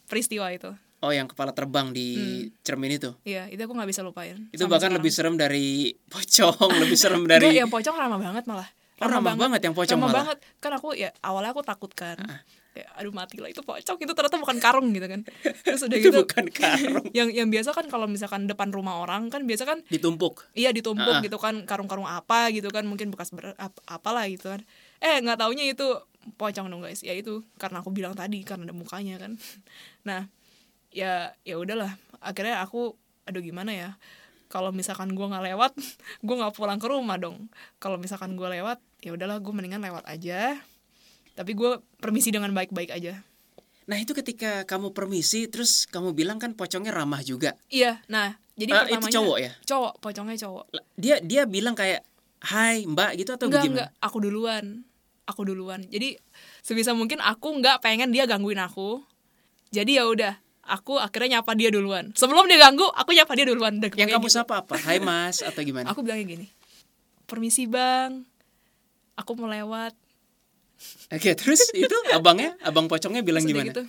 [0.06, 0.70] peristiwa itu
[1.02, 2.14] Oh, yang kepala terbang di
[2.62, 3.10] cermin itu.
[3.26, 4.46] Iya, itu aku nggak bisa lupain.
[4.54, 5.02] Itu bahkan sekarang.
[5.02, 8.70] lebih serem dari pocong, lebih serem Enggak, dari yang pocong ramah banget malah.
[9.02, 10.18] Oh, ramah banget yang pocong ramah malah.
[10.22, 10.38] banget.
[10.62, 12.22] Kan aku ya awalnya aku takut kan.
[12.72, 15.20] Kayak aduh mati lah itu pocong itu ternyata bukan karung gitu kan.
[15.64, 19.28] Terus udah itu gitu bukan karung yang yang biasa kan kalau misalkan depan rumah orang
[19.28, 20.48] kan biasa kan ditumpuk.
[20.56, 21.20] iya ditumpuk Ah.
[21.20, 24.64] gitu kan karung-karung apa gitu kan mungkin bekas ber, ap, apalah gitu kan.
[25.04, 25.84] Eh nggak taunya itu
[26.40, 27.04] pocong dong guys.
[27.04, 29.36] Ya itu karena aku bilang tadi karena ada mukanya kan.
[30.08, 30.26] Nah,
[30.90, 33.90] ya ya udahlah akhirnya aku aduh gimana ya
[34.48, 35.72] kalau misalkan gua nggak lewat
[36.20, 40.06] gua nggak pulang ke rumah dong kalau misalkan gua lewat ya udahlah gue mendingan lewat
[40.06, 40.54] aja
[41.32, 43.22] tapi gue permisi dengan baik-baik aja
[43.82, 47.58] Nah, itu ketika kamu permisi terus kamu bilang kan pocongnya ramah juga.
[47.66, 49.52] iya nah jadi Ah, itu cowok ya?
[49.64, 50.64] cowok pocongnya cowok
[50.94, 52.06] Dia dia bilang kayak,
[52.40, 53.74] "Hai, Mbak," gitu atau enggak bagaimana?
[53.82, 54.64] enggak aku duluan
[55.22, 56.14] aku duluan jadi
[56.60, 59.02] sebisa mungkin aku nggak pengen dia gangguin aku
[59.70, 63.82] jadi ya udah aku akhirnya nyapa dia duluan sebelum dia ganggu aku nyapa dia duluan
[63.82, 64.36] Dan Yang kamu gitu.
[64.36, 64.78] sapa apa?
[64.78, 65.90] Hai, Mas atau gimana?
[65.90, 66.46] aku bilangnya gini
[67.24, 68.22] permisi bang
[69.14, 69.90] aku mau lewat
[71.12, 73.70] Oke, terus itu abangnya, abang pocongnya bilang Terus gimana?
[73.72, 73.84] gitu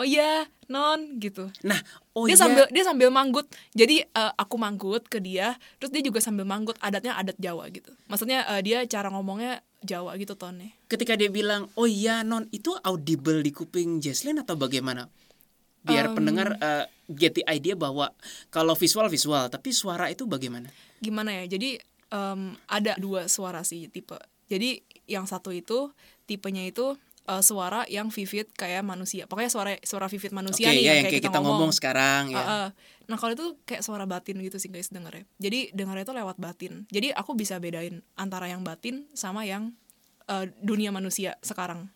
[0.00, 1.76] oh iya non gitu Nah,
[2.16, 2.40] oh dia iya.
[2.40, 6.78] sambil dia sambil manggut jadi eh, aku manggut ke dia terus dia juga sambil manggut
[6.80, 11.72] adatnya adat Jawa gitu maksudnya eh, dia cara ngomongnya Jawa gitu tonnya ketika dia bilang,
[11.72, 15.08] "Oh iya, Non," itu audible di kuping Jesslyn atau bagaimana?
[15.80, 18.12] Biar pendengar uh, get the idea bahwa
[18.52, 20.68] kalau visual visual, tapi suara itu bagaimana?
[21.00, 21.80] gimana ya jadi
[22.12, 24.20] em, ada dua suara sih tipe
[24.52, 25.90] jadi yang satu itu
[26.30, 26.94] tipenya itu
[27.26, 31.26] eh, suara yang vivid kayak manusia pokoknya suara suara vivid manusia ya nih yang kayak
[31.26, 32.38] kita ngomong sekarang ya.
[32.38, 32.68] Ah, ah.
[33.10, 35.26] Nah kalau itu kayak suara batin gitu sih guys dengernya.
[35.42, 36.86] Jadi dengarnya itu lewat batin.
[36.94, 39.74] Jadi aku bisa bedain antara yang batin sama yang
[40.30, 41.90] eh, dunia manusia sekarang.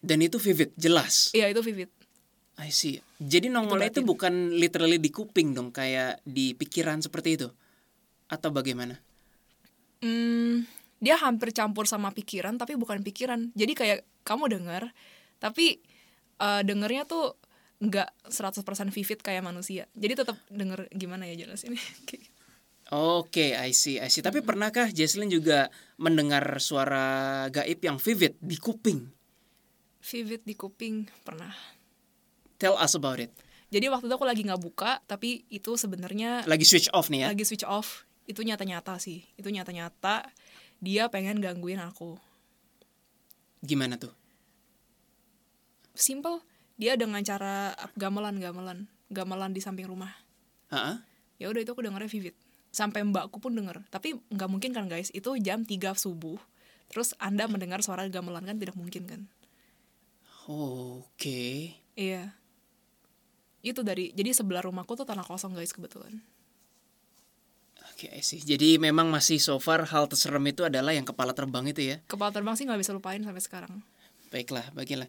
[0.00, 1.28] Dan itu vivid, jelas.
[1.36, 1.88] Iya itu vivid.
[2.60, 3.00] I see.
[3.20, 4.08] Jadi nongolnya itu, batin.
[4.08, 7.48] bukan literally di kuping dong, kayak di pikiran seperti itu.
[8.28, 9.00] Atau bagaimana?
[10.00, 10.64] Hmm,
[11.00, 13.50] dia hampir campur sama pikiran tapi bukan pikiran.
[13.56, 14.92] Jadi kayak kamu dengar
[15.40, 15.80] tapi
[16.38, 17.34] eh, dengernya tuh
[17.80, 19.88] nggak 100% vivid kayak manusia.
[19.96, 21.80] Jadi tetap denger gimana ya jelas ini.
[22.90, 24.20] Oke, I see, I see.
[24.20, 29.20] Tapi pernahkah Jesslyn juga mendengar suara gaib yang vivid di kuping?
[30.00, 31.52] vivid di kuping pernah.
[32.56, 33.32] Tell us about it.
[33.70, 37.26] Jadi waktu itu aku lagi nggak buka tapi itu sebenarnya Lagi switch off nih ya.
[37.30, 40.26] lagi switch off itu nyata-nyata sih itu nyata-nyata
[40.80, 42.16] dia pengen gangguin aku.
[43.60, 44.16] Gimana tuh?
[46.00, 46.40] simple.
[46.80, 50.10] Dia dengan cara gamelan gamelan gamelan di samping rumah.
[50.72, 50.96] Heeh.
[51.40, 52.34] ya udah itu aku dengernya vivid.
[52.72, 53.84] Sampai mbakku pun denger.
[53.92, 55.12] Tapi nggak mungkin kan guys?
[55.12, 56.40] Itu jam 3 subuh.
[56.88, 58.56] Terus anda mendengar suara gamelan kan?
[58.56, 59.20] Tidak mungkin kan?
[60.48, 61.76] Oke.
[61.94, 62.32] iya.
[63.60, 66.24] Itu dari jadi sebelah rumahku tuh tanah kosong guys kebetulan
[68.00, 68.40] Oke, I see.
[68.40, 72.00] Jadi memang masih so far hal terserem itu adalah yang kepala terbang itu ya.
[72.08, 73.84] kepala terbang sih nggak bisa lupain sampai sekarang
[74.32, 75.04] Baiklah, bagilah.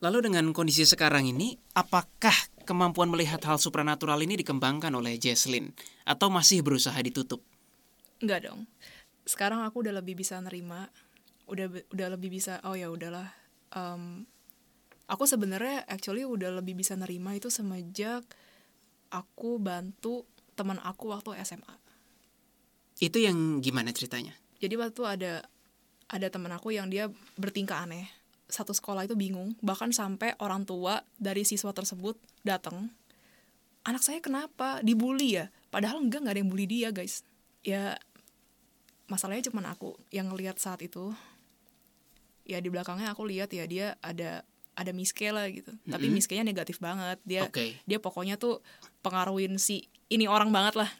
[0.00, 2.32] Lalu dengan kondisi sekarang ini, apakah
[2.64, 5.76] kemampuan melihat hal supranatural ini dikembangkan oleh Jesslyn
[6.08, 7.44] atau masih berusaha ditutup?
[8.24, 8.64] Enggak dong.
[9.28, 10.88] Sekarang aku udah lebih bisa nerima,
[11.52, 13.28] udah udah lebih bisa oh ya udahlah.
[13.76, 14.24] Em,
[15.04, 18.24] aku sebenarnya actually udah lebih bisa nerima itu semenjak
[19.12, 20.24] aku bantu
[20.56, 21.84] teman aku waktu SMA.
[22.96, 24.32] Itu yang gimana ceritanya?
[24.56, 25.44] Jadi waktu itu ada
[26.06, 28.08] ada teman aku yang dia bertingkah aneh.
[28.46, 32.14] Satu sekolah itu bingung, bahkan sampai orang tua dari siswa tersebut
[32.46, 32.94] datang
[33.86, 34.82] anak saya kenapa?
[34.82, 35.46] Dibully ya?
[35.70, 37.22] Padahal enggak nggak ada yang bully dia guys.
[37.62, 37.98] Ya
[39.06, 41.14] masalahnya cuma aku yang ngelihat saat itu.
[42.46, 44.42] Ya di belakangnya aku lihat ya dia ada
[44.76, 45.74] ada miske lah gitu.
[45.86, 47.18] Tapi miskenya negatif banget.
[47.26, 47.78] Dia Oke.
[47.86, 48.62] dia pokoknya tuh
[49.02, 50.90] pengaruhin si ini orang banget lah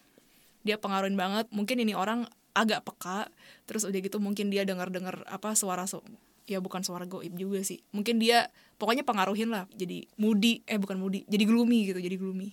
[0.67, 1.47] dia pengaruhin banget.
[1.55, 2.27] Mungkin ini orang
[2.57, 3.29] agak peka
[3.69, 6.01] terus udah gitu mungkin dia dengar dengar apa suara su-
[6.49, 7.83] ya bukan suara goib juga sih.
[7.93, 8.49] Mungkin dia
[8.81, 9.71] pokoknya pengaruhin lah.
[9.77, 12.51] Jadi moody eh bukan moody jadi gloomy gitu jadi gloomy.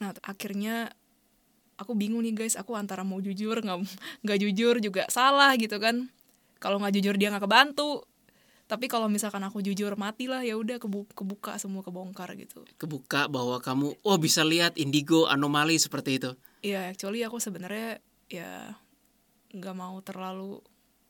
[0.00, 0.90] Nah akhirnya
[1.76, 2.56] aku bingung nih guys.
[2.56, 3.78] Aku antara mau jujur nggak
[4.24, 6.08] nggak jujur juga salah gitu kan.
[6.56, 8.08] Kalau nggak jujur dia nggak kebantu.
[8.66, 10.42] Tapi kalau misalkan aku jujur matilah.
[10.42, 12.66] Ya udah kebu- kebuka semua kebongkar gitu.
[12.80, 16.30] Kebuka bahwa kamu oh bisa lihat indigo anomali seperti itu.
[16.66, 18.74] Iya, actually aku sebenarnya ya
[19.54, 20.58] nggak mau terlalu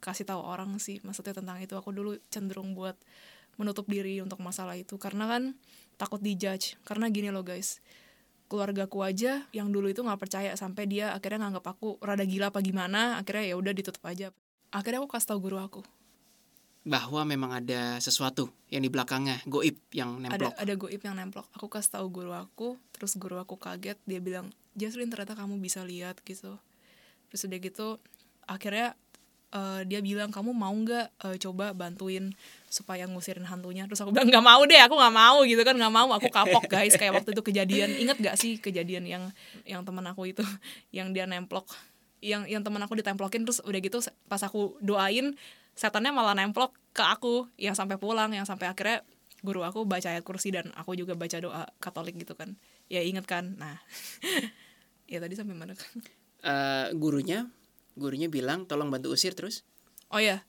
[0.05, 1.73] kasih tahu orang sih maksudnya tentang itu.
[1.73, 3.01] Aku dulu cenderung buat
[3.57, 5.01] menutup diri untuk masalah itu.
[5.01, 5.57] Karena kan
[5.97, 6.77] takut dijudge.
[6.85, 7.81] Karena gini loh guys.
[8.53, 12.63] Keluargaku aja yang dulu itu nggak percaya sampai dia akhirnya nganggap aku rada gila apa
[12.63, 14.31] gimana akhirnya ya udah ditutup aja.
[14.71, 15.81] Akhirnya aku kasih tahu guru aku.
[16.87, 20.53] Bahwa memang ada sesuatu yang di belakangnya goib yang ada nemplok.
[20.53, 21.49] ada goib yang nemplok.
[21.57, 25.81] Aku kasih tahu guru aku terus guru aku kaget dia bilang Jaslyn ternyata kamu bisa
[25.83, 26.61] lihat gitu.
[27.33, 27.89] Terus udah gitu
[28.47, 28.95] akhirnya
[29.51, 32.37] eh, dia bilang kamu mau nggak eh, coba bantuin
[32.69, 33.89] supaya ngusirin hantunya?
[33.89, 36.69] Terus aku bilang nggak mau deh aku nggak mau gitu kan nggak mau aku kapok
[36.69, 36.95] guys.
[37.01, 37.91] Kayak waktu itu kejadian.
[37.97, 39.25] Inget gak sih kejadian yang
[39.65, 40.45] yang teman aku itu
[40.97, 41.73] yang dia nemplok
[42.25, 45.37] yang yang teman aku ditemplokin terus udah gitu pas aku doain
[45.77, 49.05] setannya malah nemplok ke aku yang sampai pulang yang sampai akhirnya
[49.45, 52.57] guru aku baca ayat kursi dan aku juga baca doa Katolik gitu kan.
[52.89, 53.55] Ya inget kan?
[53.61, 53.79] Nah
[55.07, 55.95] ya tadi sampai mana kan?
[56.47, 57.49] Eh, gurunya
[57.97, 59.67] gurunya bilang tolong bantu usir terus.
[60.13, 60.45] oh ya.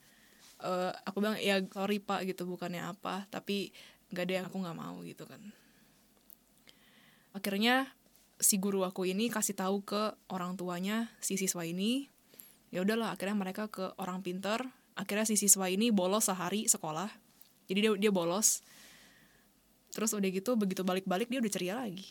[0.62, 3.26] Eh, aku bilang ya sorry pak gitu bukannya apa.
[3.34, 3.72] Tapi
[4.13, 5.41] nggak ada yang aku nggak mau gitu kan.
[7.34, 7.93] Akhirnya
[8.38, 12.10] si guru aku ini kasih tahu ke orang tuanya si siswa ini.
[12.70, 14.62] Ya udahlah akhirnya mereka ke orang pinter.
[14.98, 17.10] Akhirnya si siswa ini bolos sehari sekolah.
[17.70, 18.65] Jadi dia dia bolos.
[19.93, 22.06] Terus udah gitu begitu balik-balik dia udah ceria lagi.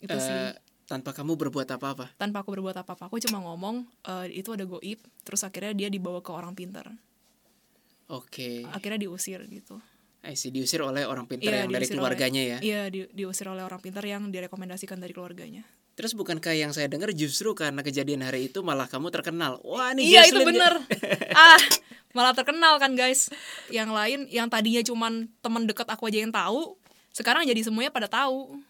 [0.00, 0.32] Itu sih.
[0.32, 0.52] Eh,
[0.90, 2.10] tanpa kamu berbuat apa-apa.
[2.18, 3.06] tanpa aku berbuat apa-apa.
[3.06, 6.90] Aku cuma ngomong eh, itu ada goib terus akhirnya dia dibawa ke orang pintar.
[8.10, 8.66] Oke.
[8.66, 9.78] akhirnya diusir gitu.
[10.20, 12.58] I see, diusir oleh orang pintar Iya, yang dari keluarganya oleh, ya.
[12.60, 15.64] iya di- diusir oleh orang pintar yang direkomendasikan dari keluarganya.
[15.96, 19.62] Terus bukankah yang saya dengar justru karena kejadian hari itu malah kamu terkenal.
[19.64, 20.76] Wah, ini iya itu bener.
[21.32, 21.56] Ah
[22.10, 23.30] malah terkenal kan guys.
[23.70, 26.74] Yang lain yang tadinya cuman teman dekat aku aja yang tahu
[27.14, 28.60] sekarang jadi semuanya pada tahu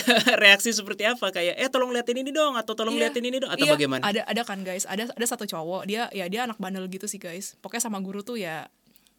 [0.42, 1.30] reaksi seperti apa?
[1.30, 4.02] Kayak eh tolong liatin ini dong atau tolong Iya, liatin ini dong atau iya, bagaimana?
[4.02, 4.84] ada ada kan guys.
[4.84, 7.54] Ada ada satu cowok dia ya dia anak bandel gitu sih guys.
[7.58, 8.68] Pokoknya sama guru tuh ya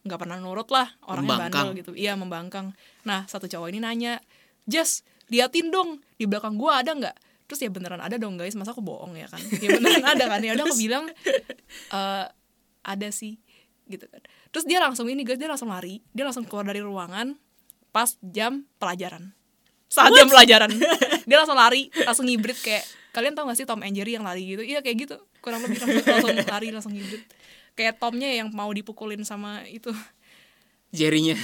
[0.02, 1.66] nggak pernah nurut lah orangnya Membangkang.
[1.72, 1.92] bandel gitu.
[1.94, 2.68] Iya membangkang.
[3.06, 4.18] Nah satu cowok ini nanya
[4.66, 7.16] Jas liatin dong di belakang gua ada nggak?
[7.50, 8.56] Terus ya beneran ada dong guys.
[8.56, 9.42] Masa aku bohong ya kan?
[9.60, 10.40] Ya beneran ada kan?
[10.40, 11.06] Ya udah aku bilang
[11.92, 12.26] "Eh,
[12.82, 13.38] ada sih
[13.86, 14.22] gitu kan.
[14.50, 17.36] Terus dia langsung ini guys dia langsung lari dia langsung keluar dari ruangan
[17.92, 19.36] pas jam pelajaran
[19.92, 20.72] saat jam pelajaran.
[21.28, 24.56] Dia langsung lari langsung ngibrit kayak kalian tau gak sih Tom and Jerry yang lari
[24.56, 24.64] gitu?
[24.64, 25.16] Iya kayak gitu.
[25.44, 27.28] Kurang lebih langsung, langsung lari langsung ngibrit.
[27.76, 29.92] Kayak Tomnya yang mau dipukulin sama itu.
[30.96, 31.36] Jerinya.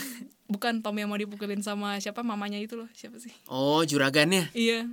[0.47, 2.23] bukan Tom yang mau dipukulin sama siapa?
[2.23, 3.35] Mamanya itu loh siapa sih?
[3.51, 4.47] Oh, juragannya.
[4.55, 4.87] iya.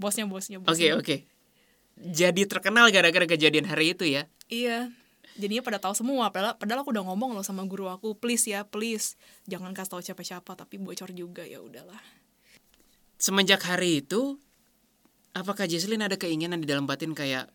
[0.00, 0.64] Bosnya bosnya.
[0.64, 1.28] Oke, oke.
[2.00, 4.24] Jadi terkenal gara-gara kejadian hari itu ya.
[4.48, 4.88] iya.
[5.38, 8.64] Jadinya pada tahu semua padahal, padahal aku udah ngomong loh sama guru aku please ya
[8.66, 9.20] please.
[9.48, 12.00] Jangan kasih tahu siapa-siapa tapi bocor juga ya udahlah
[13.20, 14.40] Semenjak hari itu
[15.36, 17.52] apakah Jesslyn ada keinginan di dalam batin kayak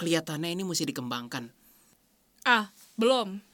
[0.00, 1.52] kelihatannya ini mesti dikembangkan?
[2.48, 3.44] Ah, belum.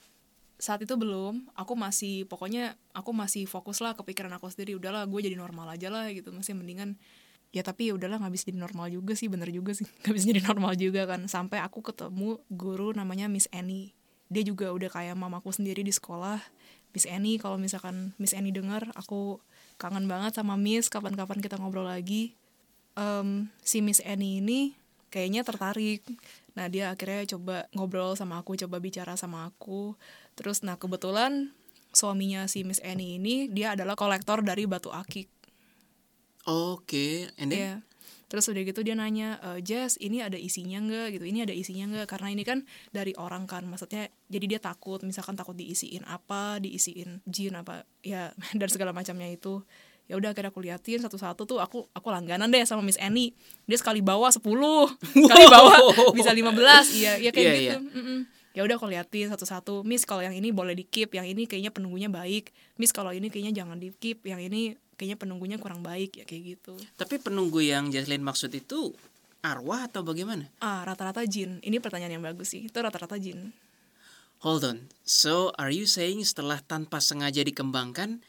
[0.62, 1.50] Saat itu belum.
[1.58, 4.78] Aku masih pokoknya aku masih fokus lah kepikiran aku sendiri.
[4.78, 6.30] Udahlah, gue jadi normal aja lah gitu.
[6.30, 6.94] Masih mendingan
[7.50, 10.26] ya tapi ya udahlah nggak bisa jadi normal juga sih bener juga sih nggak bisa
[10.30, 13.90] jadi normal juga kan sampai aku ketemu guru namanya Miss Annie
[14.30, 16.38] dia juga udah kayak mamaku sendiri di sekolah
[16.94, 19.42] Miss Annie kalau misalkan Miss Annie dengar aku
[19.80, 22.36] kangen banget sama Miss kapan-kapan kita ngobrol lagi.
[22.92, 24.76] Em, si Miss Annie ini
[25.08, 26.04] kayaknya tertarik.
[26.52, 29.96] Nah dia akhirnya coba ngobrol sama aku coba bicara sama aku.
[30.36, 31.56] Terus nah kebetulan
[31.96, 35.32] suaminya si Miss Annie ini dia adalah kolektor dari batu akik.
[36.44, 37.60] Oke, and then?
[37.60, 37.74] Iya.
[38.30, 41.24] Terus udah gitu dia nanya, e, Jess ini ada isinya nggak gitu?
[41.26, 42.06] Ini ada isinya nggak?
[42.06, 42.62] Karena ini kan
[42.94, 48.30] dari orang kan, maksudnya jadi dia takut, misalkan takut diisiin apa, diisiin jin apa, ya
[48.60, 49.66] dan segala macamnya itu.
[50.06, 53.34] Ya udah akhirnya aku liatin satu-satu tuh aku aku langganan deh sama Miss Annie.
[53.66, 54.42] Dia sekali bawa 10,
[55.26, 55.74] sekali bawa
[56.14, 56.50] bisa 15.
[56.98, 57.78] Iya, iya kayak Iya, gitu.
[57.98, 58.18] Mm-mm.
[58.50, 59.86] Ya udah aku liatin satu-satu.
[59.86, 62.50] Miss kalau yang ini boleh di keep, yang ini kayaknya penunggunya baik.
[62.78, 66.60] Miss kalau ini kayaknya jangan di keep, yang ini kayaknya penunggunya kurang baik ya kayak
[66.60, 68.92] gitu Tapi penunggu yang Jaslyn maksud itu
[69.40, 70.44] arwah atau bagaimana?
[70.60, 73.56] ah rata-rata jin ini pertanyaan yang bagus sih itu rata-rata jin
[74.40, 74.78] Hold on.
[75.04, 78.24] So, are you saying setelah tanpa sengaja dikembangkan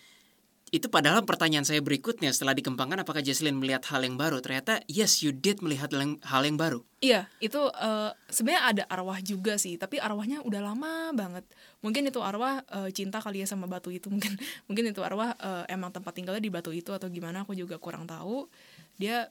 [0.72, 4.40] itu padahal pertanyaan saya berikutnya setelah dikembangkan apakah Jaslyn melihat hal yang baru?
[4.40, 5.92] Ternyata yes you did melihat
[6.24, 6.80] hal yang, baru.
[7.04, 11.44] Iya, itu eh, sebenarnya ada arwah juga sih, tapi arwahnya udah lama banget.
[11.84, 14.32] Mungkin itu arwah eh, cinta kali ya sama batu itu, mungkin
[14.72, 18.08] mungkin itu arwah eh, emang tempat tinggalnya di batu itu atau gimana, aku juga kurang
[18.08, 18.48] tahu.
[18.96, 19.28] Dia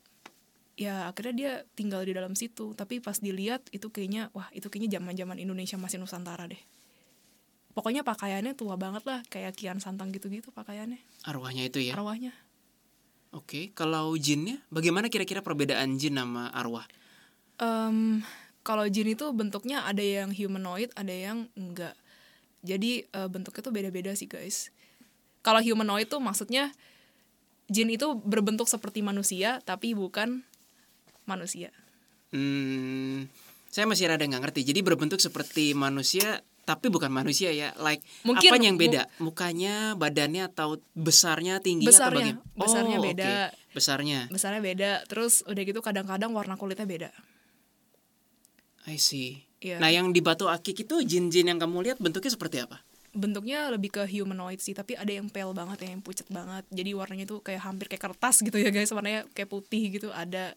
[0.77, 5.01] ya akhirnya dia tinggal di dalam situ, tapi pas dilihat itu kayaknya wah itu kayaknya
[5.01, 6.61] zaman-zaman Indonesia masih Nusantara deh.
[7.71, 11.95] Pokoknya pakaiannya tua banget lah, kayak Kian Santang gitu-gitu pakaiannya, Arwahnya itu ya.
[11.95, 12.35] arwahnya.
[13.31, 16.83] Oke, kalau jinnya bagaimana kira-kira perbedaan jin sama arwah?
[17.63, 18.27] Em,
[18.67, 21.95] kalau jin itu bentuknya ada yang humanoid, ada yang enggak.
[22.67, 24.75] Jadi eh, bentuknya tuh beda-beda sih guys.
[25.47, 26.75] Kalau humanoid tuh maksudnya
[27.71, 30.43] jin itu berbentuk seperti manusia tapi bukan
[31.23, 31.71] manusia.
[32.35, 33.31] Hmm,
[33.71, 34.67] saya masih rada nggak ngerti.
[34.67, 37.75] Jadi berbentuk seperti manusia tapi bukan manusia ya.
[37.83, 39.11] Like Mungkin apa yang beda?
[39.19, 42.55] Mukanya, badannya atau besarnya, tingginya atau Besarnya, bagaimana?
[42.55, 43.27] besarnya Oh, beda.
[43.27, 43.75] oke.
[43.75, 44.21] Besarnya.
[44.31, 47.11] Besarnya beda, terus udah gitu kadang-kadang warna kulitnya beda.
[48.87, 49.43] I see.
[49.61, 49.77] Iya.
[49.77, 52.81] Nah, yang di Batu Akik itu jin-jin yang kamu lihat bentuknya seperti apa?
[53.11, 56.65] Bentuknya lebih ke humanoid sih, tapi ada yang pale banget, yang pucat banget.
[56.71, 60.09] Jadi warnanya tuh kayak hampir kayak kertas gitu ya guys, warnanya kayak putih gitu.
[60.15, 60.55] Ada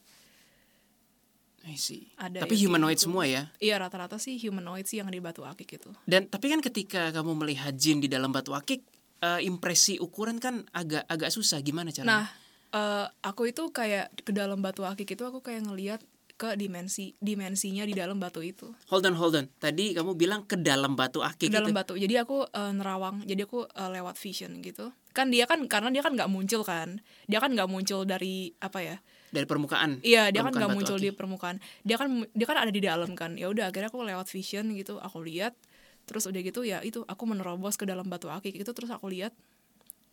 [1.63, 2.11] I see.
[2.19, 3.07] Ada Tapi humanoid gitu.
[3.07, 3.47] semua ya.
[3.57, 5.89] Iya rata-rata sih humanoid sih yang di Batu Akik itu.
[6.03, 8.83] Dan tapi kan ketika kamu melihat jin di dalam Batu Akik,
[9.19, 12.11] eh, impresi ukuran kan agak agak susah gimana caranya?
[12.11, 12.25] Nah,
[12.73, 16.01] eh, aku itu kayak ke dalam batu akik itu aku kayak ngelihat
[16.33, 18.73] ke dimensi dimensinya di dalam batu itu.
[18.89, 19.45] Hold on, hold on.
[19.61, 21.77] Tadi kamu bilang ke dalam Batu Akik Ke dalam itu.
[21.77, 21.93] batu.
[21.95, 23.21] Jadi aku eh, nerawang.
[23.23, 24.89] Jadi aku eh, lewat vision gitu.
[25.13, 26.99] Kan dia kan karena dia kan nggak muncul kan.
[27.29, 28.97] Dia kan nggak muncul dari apa ya?
[29.33, 29.97] Dari permukaan.
[30.05, 31.57] Iya, dia kan permukaan nggak Batu muncul di permukaan.
[31.81, 33.33] Dia kan dia kan ada di dalam kan.
[33.33, 35.57] Ya udah akhirnya aku lewat vision gitu, aku lihat.
[36.05, 39.31] Terus udah gitu ya itu aku menerobos ke dalam batu akik itu terus aku lihat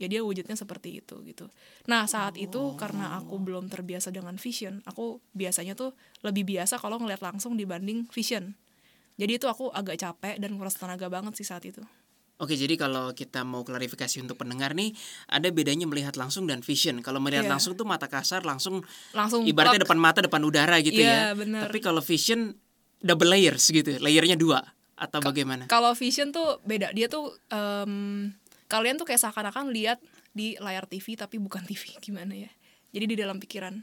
[0.00, 1.52] ya dia wujudnya seperti itu gitu.
[1.84, 5.92] Nah saat itu karena aku belum terbiasa dengan vision, aku biasanya tuh
[6.24, 8.56] lebih biasa kalau ngeliat langsung dibanding vision.
[9.20, 11.84] Jadi itu aku agak capek dan kuras tenaga banget sih saat itu.
[12.40, 14.96] Oke, jadi kalau kita mau klarifikasi untuk pendengar nih,
[15.28, 17.04] ada bedanya melihat langsung dan vision.
[17.04, 17.52] Kalau melihat Iya.
[17.52, 18.80] langsung tuh mata kasar langsung
[19.12, 21.36] Langsung ibaratnya depan mata depan udara gitu ya.
[21.36, 21.68] Iya, bener.
[21.68, 22.56] Tapi kalau vision
[23.04, 24.64] double layers gitu, layernya dua
[24.96, 25.68] atau bagaimana?
[25.68, 26.96] Kalau vision tuh beda.
[26.96, 28.32] Dia tuh em,
[28.72, 30.00] kalian tuh kayak seakan-akan lihat
[30.32, 32.48] di layar TV tapi bukan TV gimana ya.
[32.88, 33.76] Jadi di dalam pikiran.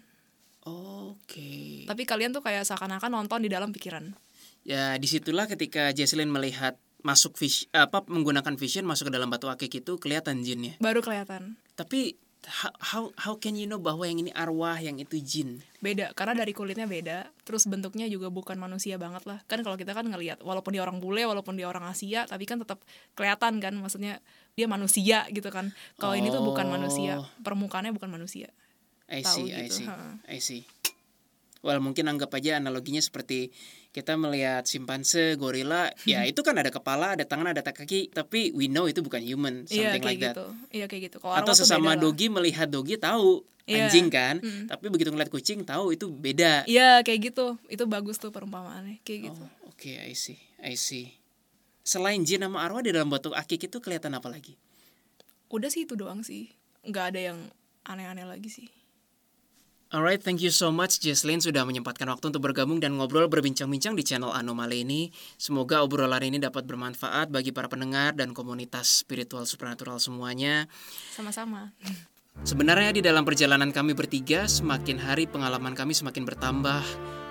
[0.65, 1.85] Oke.
[1.85, 4.17] Tapi kalian tuh kayak seakan-akan nonton di dalam pikiran.
[4.65, 9.47] Ya di situlah ketika Jesslyn melihat masuk vision, apa menggunakan vision masuk ke dalam batu
[9.47, 10.75] akik itu kelihatan jinnya.
[10.81, 11.57] Baru kelihatan.
[11.77, 12.17] Tapi
[12.47, 15.61] how how, how can you know bahwa yang ini arwah, yang itu jin?
[15.83, 19.43] Beda karena dari kulitnya beda, terus bentuknya juga bukan manusia banget lah.
[19.45, 22.57] Kan kalau kita kan ngelihat walaupun dia orang bule, walaupun dia orang Asia, tapi kan
[22.61, 22.81] tetap
[23.13, 24.19] kelihatan kan maksudnya
[24.57, 25.69] dia manusia gitu kan.
[26.01, 27.27] Kalau ini tuh bukan manusia, Oh.
[27.45, 28.49] permukaannya bukan manusia.
[29.07, 29.95] I Tahu see, I gitu, see, ha.
[30.27, 30.61] I see.
[31.65, 33.49] Well, mungkin anggap aja analoginya seperti
[33.89, 38.69] kita melihat simpanse, gorila, ya itu kan ada kepala, ada tangan, ada kaki, tapi we
[38.69, 40.35] know itu bukan human, Iya something kayak like that.
[40.37, 40.45] gitu.
[40.69, 41.17] Iya kayak gitu.
[41.17, 41.97] Kalau Atau sesama lah.
[41.97, 43.89] dogi melihat dogi tahu Iya.
[43.91, 44.39] anjing kan,
[44.69, 46.63] tapi begitu ngeliat kucing tahu itu beda.
[46.63, 47.59] Iya kayak gitu.
[47.67, 49.43] Itu bagus tuh perumpamaannya kayak gitu.
[49.43, 51.11] Oh, oke, I see, I see.
[51.81, 54.55] Selain jin sama arwah di dalam batu akik itu kelihatan apa lagi?
[55.49, 56.47] Udah sih itu doang sih.
[56.85, 57.39] nggak ada yang
[57.83, 58.67] aneh-aneh lagi sih.
[59.87, 64.03] Alright, thank you so much Jesslyn sudah menyempatkan waktu untuk bergabung dan ngobrol berbincang-bincang di
[64.03, 65.15] channel Anomali ini.
[65.39, 70.67] Semoga obrolan ini dapat bermanfaat bagi para pendengar dan komunitas spiritual supernatural semuanya.
[71.15, 71.71] Sama-sama.
[72.43, 76.83] Sebenarnya di dalam perjalanan kami bertiga, semakin hari pengalaman kami semakin bertambah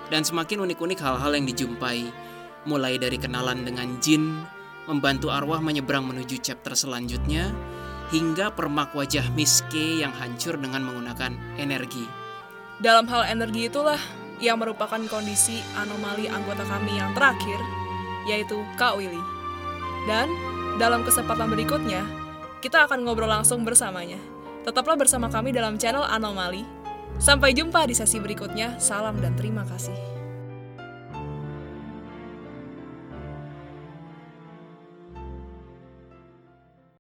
[0.08, 2.08] dan semakin unik-unik hal-hal yang dijumpai.
[2.64, 4.32] Mulai dari kenalan dengan jin,
[4.88, 7.52] membantu arwah menyeberang menuju chapter selanjutnya,
[8.16, 12.25] hingga permak wajah Miske yang hancur dengan menggunakan energi.
[12.76, 13.98] Dalam hal energi itulah
[14.36, 17.56] yang merupakan kondisi anomali anggota kami yang terakhir,
[18.28, 19.20] yaitu Kak Willy.
[20.04, 20.28] Dan
[20.76, 22.04] dalam kesempatan berikutnya,
[22.60, 24.20] kita akan ngobrol langsung bersamanya.
[24.68, 26.66] Tetaplah bersama kami dalam channel Anomali.
[27.16, 28.76] Sampai jumpa di sesi berikutnya.
[28.76, 30.15] Salam dan terima kasih.